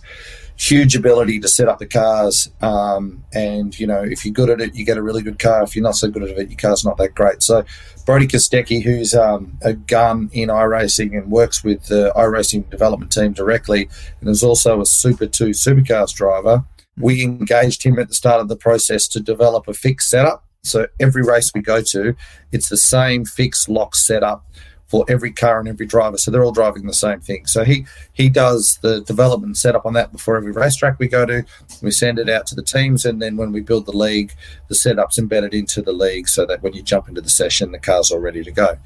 [0.58, 2.50] huge ability to set up the cars.
[2.60, 5.62] Um, and, you know, if you're good at it, you get a really good car.
[5.62, 7.42] If you're not so good at it, your car's not that great.
[7.42, 7.64] So,
[8.04, 13.32] Brody Kostecki, who's um, a gun in iRacing and works with the iRacing development team
[13.32, 13.88] directly,
[14.20, 16.64] and is also a Super 2 supercars driver,
[16.96, 20.44] we engaged him at the start of the process to develop a fixed setup.
[20.62, 22.14] So, every race we go to,
[22.52, 24.44] it's the same fixed lock setup
[24.88, 26.16] for every car and every driver.
[26.16, 27.46] So they're all driving the same thing.
[27.46, 31.44] So he he does the development setup on that before every racetrack we go to.
[31.82, 34.32] We send it out to the teams, and then when we build the league,
[34.68, 37.78] the setup's embedded into the league so that when you jump into the session, the
[37.78, 38.78] car's all ready to go.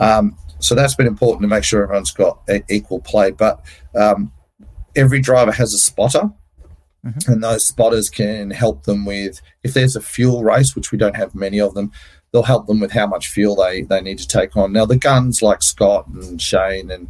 [0.00, 3.30] Um, so that's been important to make sure everyone's got equal play.
[3.30, 3.64] But
[3.94, 4.32] um,
[4.96, 6.30] every driver has a spotter.
[7.04, 7.32] Mm-hmm.
[7.32, 11.16] And those spotters can help them with if there's a fuel race, which we don't
[11.16, 11.90] have many of them,
[12.32, 14.72] they'll help them with how much fuel they, they need to take on.
[14.72, 17.08] Now, the guns like Scott and Shane and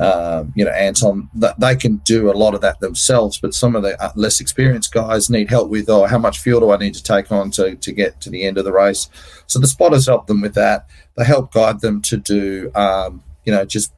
[0.00, 3.38] um, you know Anton, they can do a lot of that themselves.
[3.38, 6.60] But some of the uh, less experienced guys need help with, oh, how much fuel
[6.60, 9.10] do I need to take on to, to get to the end of the race?
[9.46, 10.88] So the spotters help them with that.
[11.16, 13.92] They help guide them to do, um, you know, just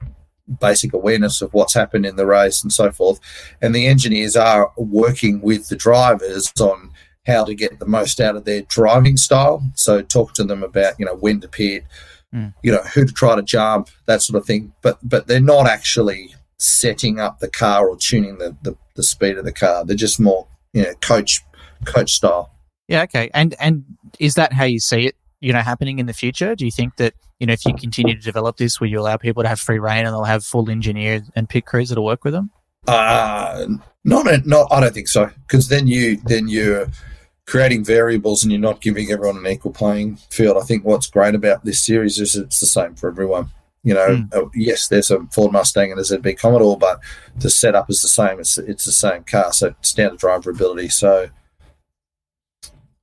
[0.60, 3.20] basic awareness of what's happened in the race and so forth.
[3.60, 6.90] And the engineers are working with the drivers on
[7.26, 9.62] how to get the most out of their driving style.
[9.74, 11.84] So talk to them about you know when to pit,
[12.34, 12.52] mm.
[12.62, 14.72] you know who to try to jump, that sort of thing.
[14.82, 19.36] But but they're not actually setting up the car or tuning the, the, the speed
[19.36, 19.84] of the car.
[19.84, 21.40] They're just more you know coach
[21.84, 22.50] coach style.
[22.88, 23.02] Yeah.
[23.02, 23.30] Okay.
[23.34, 23.84] And and
[24.18, 25.16] is that how you see it?
[25.42, 26.54] You know, happening in the future?
[26.54, 29.16] Do you think that you know if you continue to develop this, will you allow
[29.16, 32.24] people to have free reign and they'll have full engineers and pit crews that'll work
[32.24, 32.50] with them?
[32.86, 33.66] Uh
[34.04, 34.68] not not.
[34.70, 35.30] I don't think so.
[35.46, 36.86] Because then you then you're
[37.46, 40.56] creating variables and you're not giving everyone an equal playing field.
[40.56, 43.50] I think what's great about this series is it's the same for everyone.
[43.84, 44.34] You know, mm.
[44.34, 47.00] uh, yes, there's a Ford Mustang and a ZB Commodore, but
[47.36, 48.38] the setup is the same.
[48.38, 50.88] It's it's the same car, so standard driver ability.
[50.88, 51.30] So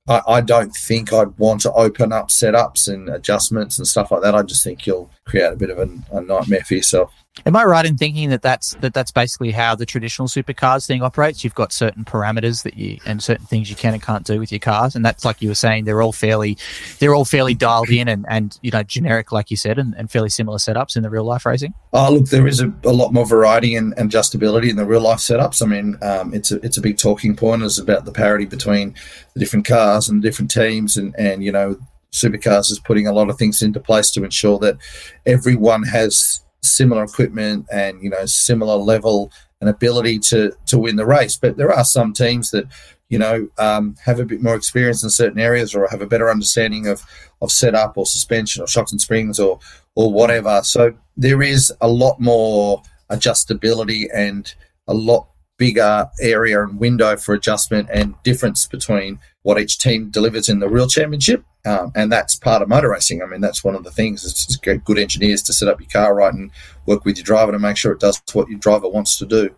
[0.09, 4.21] I, I don't think I'd want to open up setups and adjustments and stuff like
[4.23, 4.35] that.
[4.35, 7.13] I just think you'll create a bit of a, a nightmare for yourself.
[7.45, 11.01] Am I right in thinking that that's that that's basically how the traditional supercars thing
[11.01, 11.43] operates?
[11.43, 14.51] You've got certain parameters that you and certain things you can and can't do with
[14.51, 16.57] your cars, and that's like you were saying, they're all fairly
[16.99, 20.11] they're all fairly dialed in and, and you know generic, like you said, and, and
[20.11, 21.73] fairly similar setups in the real life racing.
[21.93, 25.19] Oh, look, there is a, a lot more variety and, adjustability in the real life
[25.19, 25.61] setups.
[25.61, 28.95] I mean, um, it's a it's a big talking point is about the parity between
[29.33, 31.77] the different cars and the different teams, and and you know
[32.11, 34.77] Supercars is putting a lot of things into place to ensure that
[35.25, 39.31] everyone has similar equipment and you know similar level
[39.61, 41.35] and ability to to win the race.
[41.35, 42.65] But there are some teams that
[43.09, 46.29] you know um, have a bit more experience in certain areas or have a better
[46.29, 47.03] understanding of
[47.41, 49.59] of setup or suspension or shocks and springs or
[49.95, 50.61] or whatever.
[50.63, 54.53] So there is a lot more adjustability and
[54.87, 59.19] a lot bigger area and window for adjustment and difference between
[59.49, 61.43] what each team delivers in the real championship.
[61.65, 63.23] Um, and that's part of motor racing.
[63.23, 64.23] I mean, that's one of the things.
[64.23, 66.51] It's just good engineers to set up your car right and
[66.85, 69.49] work with your driver to make sure it does what your driver wants to do.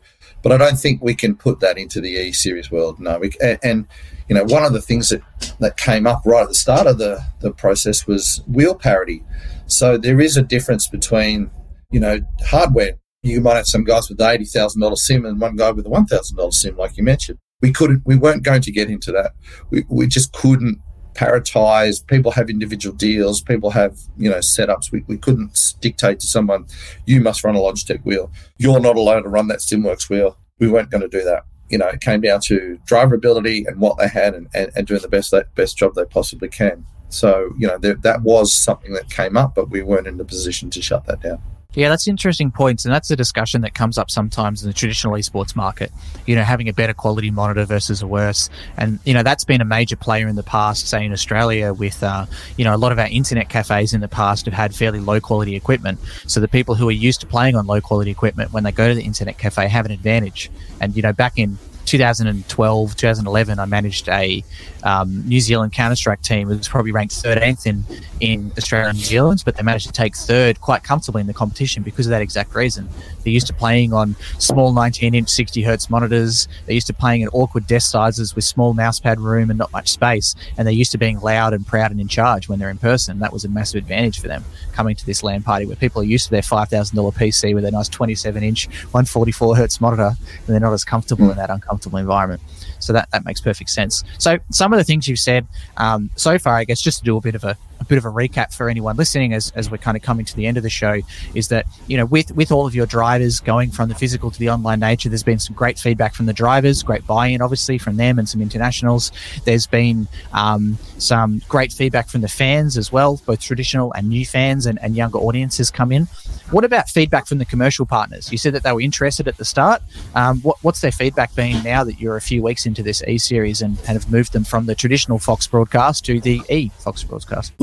[0.41, 3.01] But I don't think we can put that into the E Series world.
[3.01, 3.87] No, we, and, and
[4.29, 5.21] you know, one of the things that,
[5.59, 9.25] that came up right at the start of the, the process was wheel parity.
[9.67, 11.51] So there is a difference between,
[11.91, 15.39] you know, hardware you might have some guys with the eighty thousand dollar sim and
[15.39, 17.37] one guy with a one thousand dollar sim, like you mentioned.
[17.61, 19.33] We couldn't, we weren't going to get into that.
[19.69, 20.79] We, we just couldn't
[21.13, 22.05] paritize.
[22.05, 23.41] People have individual deals.
[23.41, 24.91] People have you know setups.
[24.91, 26.65] We, we couldn't dictate to someone,
[27.05, 28.31] you must run a Logitech wheel.
[28.57, 30.37] You're not allowed to run that SimWorks wheel.
[30.59, 31.45] We weren't going to do that.
[31.69, 34.87] You know, it came down to driver ability and what they had, and, and, and
[34.87, 36.85] doing the best best job they possibly can.
[37.09, 40.25] So you know there, that was something that came up, but we weren't in a
[40.25, 41.41] position to shut that down.
[41.73, 45.13] Yeah, that's interesting points, and that's a discussion that comes up sometimes in the traditional
[45.13, 45.89] esports market.
[46.25, 49.61] You know, having a better quality monitor versus a worse, and you know that's been
[49.61, 50.89] a major player in the past.
[50.89, 52.25] Say in Australia, with uh,
[52.57, 55.21] you know a lot of our internet cafes in the past have had fairly low
[55.21, 55.97] quality equipment,
[56.27, 58.89] so the people who are used to playing on low quality equipment when they go
[58.89, 60.51] to the internet cafe have an advantage.
[60.81, 61.57] And you know, back in
[61.91, 64.41] 2012, 2011, I managed a
[64.83, 66.49] um, New Zealand Counter Strike team.
[66.49, 67.83] It was probably ranked 13th in,
[68.21, 71.33] in Australia and New Zealand, but they managed to take third quite comfortably in the
[71.33, 72.87] competition because of that exact reason.
[73.23, 76.47] They're used to playing on small 19 inch 60 hertz monitors.
[76.65, 79.89] They're used to playing at awkward desk sizes with small mousepad room and not much
[79.89, 80.33] space.
[80.57, 83.19] And they're used to being loud and proud and in charge when they're in person.
[83.19, 86.05] That was a massive advantage for them coming to this LAN party where people are
[86.05, 90.61] used to their $5,000 PC with a nice 27 inch 144 hertz monitor and they're
[90.61, 92.41] not as comfortable in that uncomfortable environment.
[92.79, 94.03] So that, that makes perfect sense.
[94.17, 97.17] So some of the things you've said um, so far, I guess, just to do
[97.17, 99.77] a bit of a, a bit of a recap for anyone listening as, as we're
[99.77, 100.99] kind of coming to the end of the show,
[101.35, 104.39] is that you know with with all of your drivers going from the physical to
[104.39, 107.97] the online nature, there's been some great feedback from the drivers, great buy-in obviously from
[107.97, 109.11] them and some internationals.
[109.45, 114.25] There's been um, some great feedback from the fans as well, both traditional and new
[114.25, 116.05] fans and, and younger audiences come in.
[116.51, 118.31] What about feedback from the commercial partners?
[118.31, 119.81] You said that they were interested at the start.
[120.15, 123.17] Um, what, what's their feedback been now that you're a few weeks into this E
[123.17, 127.03] series and, and have moved them from the traditional Fox broadcast to the E Fox
[127.03, 127.53] broadcast?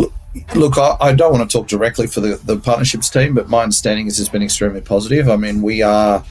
[0.55, 3.63] Look, I, I, don't want to talk directly for the, the partnerships team, but my
[3.63, 5.29] understanding is it's been extremely positive.
[5.29, 6.25] I mean, we are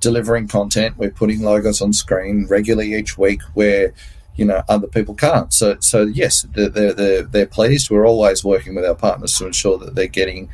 [0.00, 3.94] delivering content, we're putting logos on screen regularly each week where
[4.34, 5.52] you know other people can't.
[5.52, 7.90] So, so yes, they're, they're, they're pleased.
[7.90, 10.48] We're always working with our partners to ensure that they're getting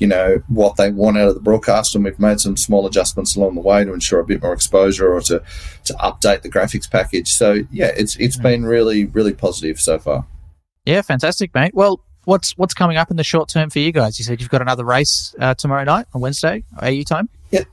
[0.00, 3.36] you know what they want out of the broadcast, and we've made some small adjustments
[3.36, 5.42] along the way to ensure a bit more exposure or to
[5.84, 7.28] to update the graphics package.
[7.28, 8.42] So yeah, it's it's mm.
[8.42, 10.26] been really really positive so far.
[10.86, 11.74] Yeah, fantastic, mate.
[11.74, 14.18] Well, what's what's coming up in the short term for you guys?
[14.18, 17.28] You said you've got another race uh, tomorrow night on Wednesday, AU time.
[17.50, 17.64] Yeah,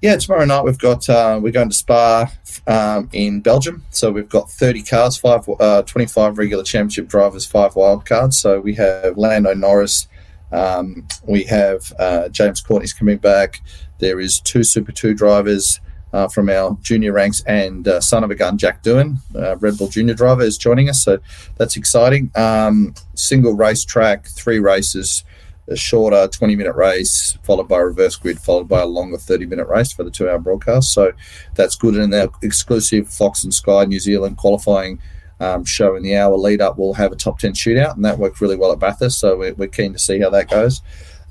[0.00, 0.16] yeah.
[0.16, 2.30] Tomorrow night we've got uh, we're going to Spa
[2.68, 3.84] um, in Belgium.
[3.90, 8.38] So we've got 30 cars, five uh, 25 regular championship drivers, five wild cards.
[8.38, 10.06] So we have Lando Norris.
[10.52, 13.60] Um, we have uh, James Courtney's coming back.
[13.98, 15.80] There is two Super Two drivers
[16.14, 19.76] uh, from our junior ranks, and uh, son of a gun Jack Doohan, uh, Red
[19.76, 21.02] Bull junior driver, is joining us.
[21.02, 21.18] So
[21.56, 22.30] that's exciting.
[22.36, 25.24] Um, single race track, three races.
[25.66, 29.46] A shorter 20 minute race, followed by a reverse grid, followed by a longer 30
[29.46, 30.92] minute race for the two hour broadcast.
[30.92, 31.12] So
[31.54, 31.94] that's good.
[31.94, 35.00] And our exclusive Fox and Sky New Zealand qualifying
[35.40, 38.18] um, show in the hour lead up we'll have a top 10 shootout, and that
[38.18, 39.18] worked really well at Bathurst.
[39.18, 40.82] So we're, we're keen to see how that goes.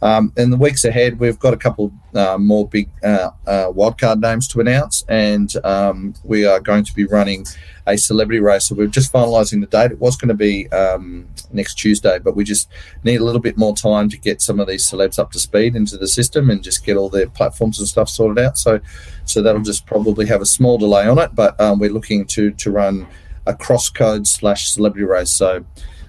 [0.04, 4.20] Um, in the weeks ahead, we've got a couple uh, more big uh, uh, wildcard
[4.20, 7.46] names to announce, and um, we are going to be running
[7.88, 8.66] a celebrity race.
[8.66, 9.92] So we're just finalising the date.
[9.92, 12.68] It was going to be um, next Tuesday, but we just
[13.06, 15.74] need a little bit more time to get some of these celebs up to speed
[15.74, 18.58] into the system and just get all their platforms and stuff sorted out.
[18.58, 18.82] So,
[19.24, 22.52] so that'll just probably have a small delay on it, but um, we're looking to
[22.52, 23.08] to run
[23.46, 25.32] a cross code slash celebrity race.
[25.32, 25.64] So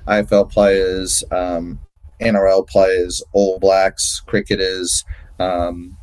[0.09, 1.78] AFL players, um,
[2.20, 5.04] NRL players, All Blacks, cricketers,
[5.38, 5.96] um,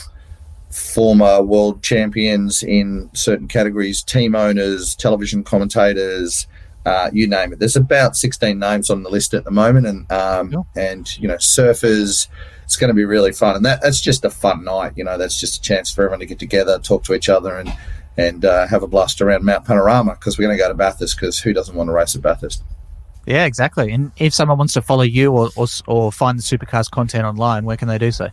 [0.70, 6.48] former world champions in certain categories, team owners, television commentators,
[6.86, 7.60] uh, you name it.
[7.60, 11.36] There's about 16 names on the list at the moment, and um, and you know
[11.36, 12.28] surfers.
[12.64, 14.94] It's going to be really fun, and that, that's just a fun night.
[14.96, 17.56] You know, that's just a chance for everyone to get together, talk to each other,
[17.58, 17.72] and
[18.18, 21.18] and uh, have a blast around Mount Panorama because we're going to go to Bathurst
[21.18, 22.64] because who doesn't want to race at Bathurst?
[23.26, 23.92] Yeah, exactly.
[23.92, 27.66] And if someone wants to follow you or, or, or find the Supercars content online,
[27.66, 28.30] where can they do so?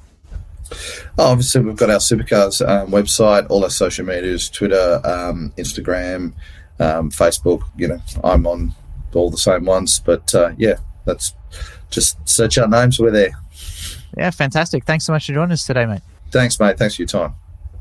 [1.18, 6.32] Oh, obviously, we've got our Supercars um, website, all our social medias, Twitter, um, Instagram,
[6.78, 7.62] um, Facebook.
[7.76, 8.74] You know, I'm on
[9.14, 10.01] all the same ones.
[10.01, 11.34] But uh, yeah, that's
[11.91, 12.99] just search our names.
[12.99, 13.30] We're there.
[14.16, 14.84] Yeah, fantastic.
[14.84, 16.03] Thanks so much for joining us today, mate.
[16.30, 16.78] Thanks, mate.
[16.78, 17.34] Thanks for your time.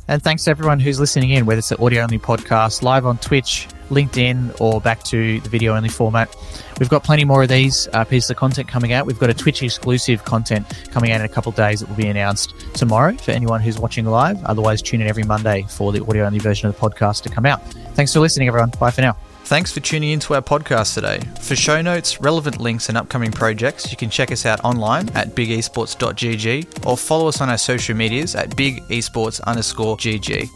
[0.07, 3.17] And thanks to everyone who's listening in, whether it's the audio only podcast, live on
[3.17, 6.35] Twitch, LinkedIn, or back to the video only format.
[6.79, 9.05] We've got plenty more of these uh, pieces of content coming out.
[9.05, 12.07] We've got a Twitch exclusive content coming out in a couple days that will be
[12.07, 14.43] announced tomorrow for anyone who's watching live.
[14.45, 17.45] Otherwise, tune in every Monday for the audio only version of the podcast to come
[17.45, 17.63] out.
[17.95, 18.71] Thanks for listening, everyone.
[18.79, 19.17] Bye for now.
[19.47, 21.19] Thanks for tuning into our podcast today.
[21.39, 25.29] For show notes, relevant links, and upcoming projects, you can check us out online at
[25.29, 30.49] bigesports.gg or follow us on our social medias at bigesports underscore gg.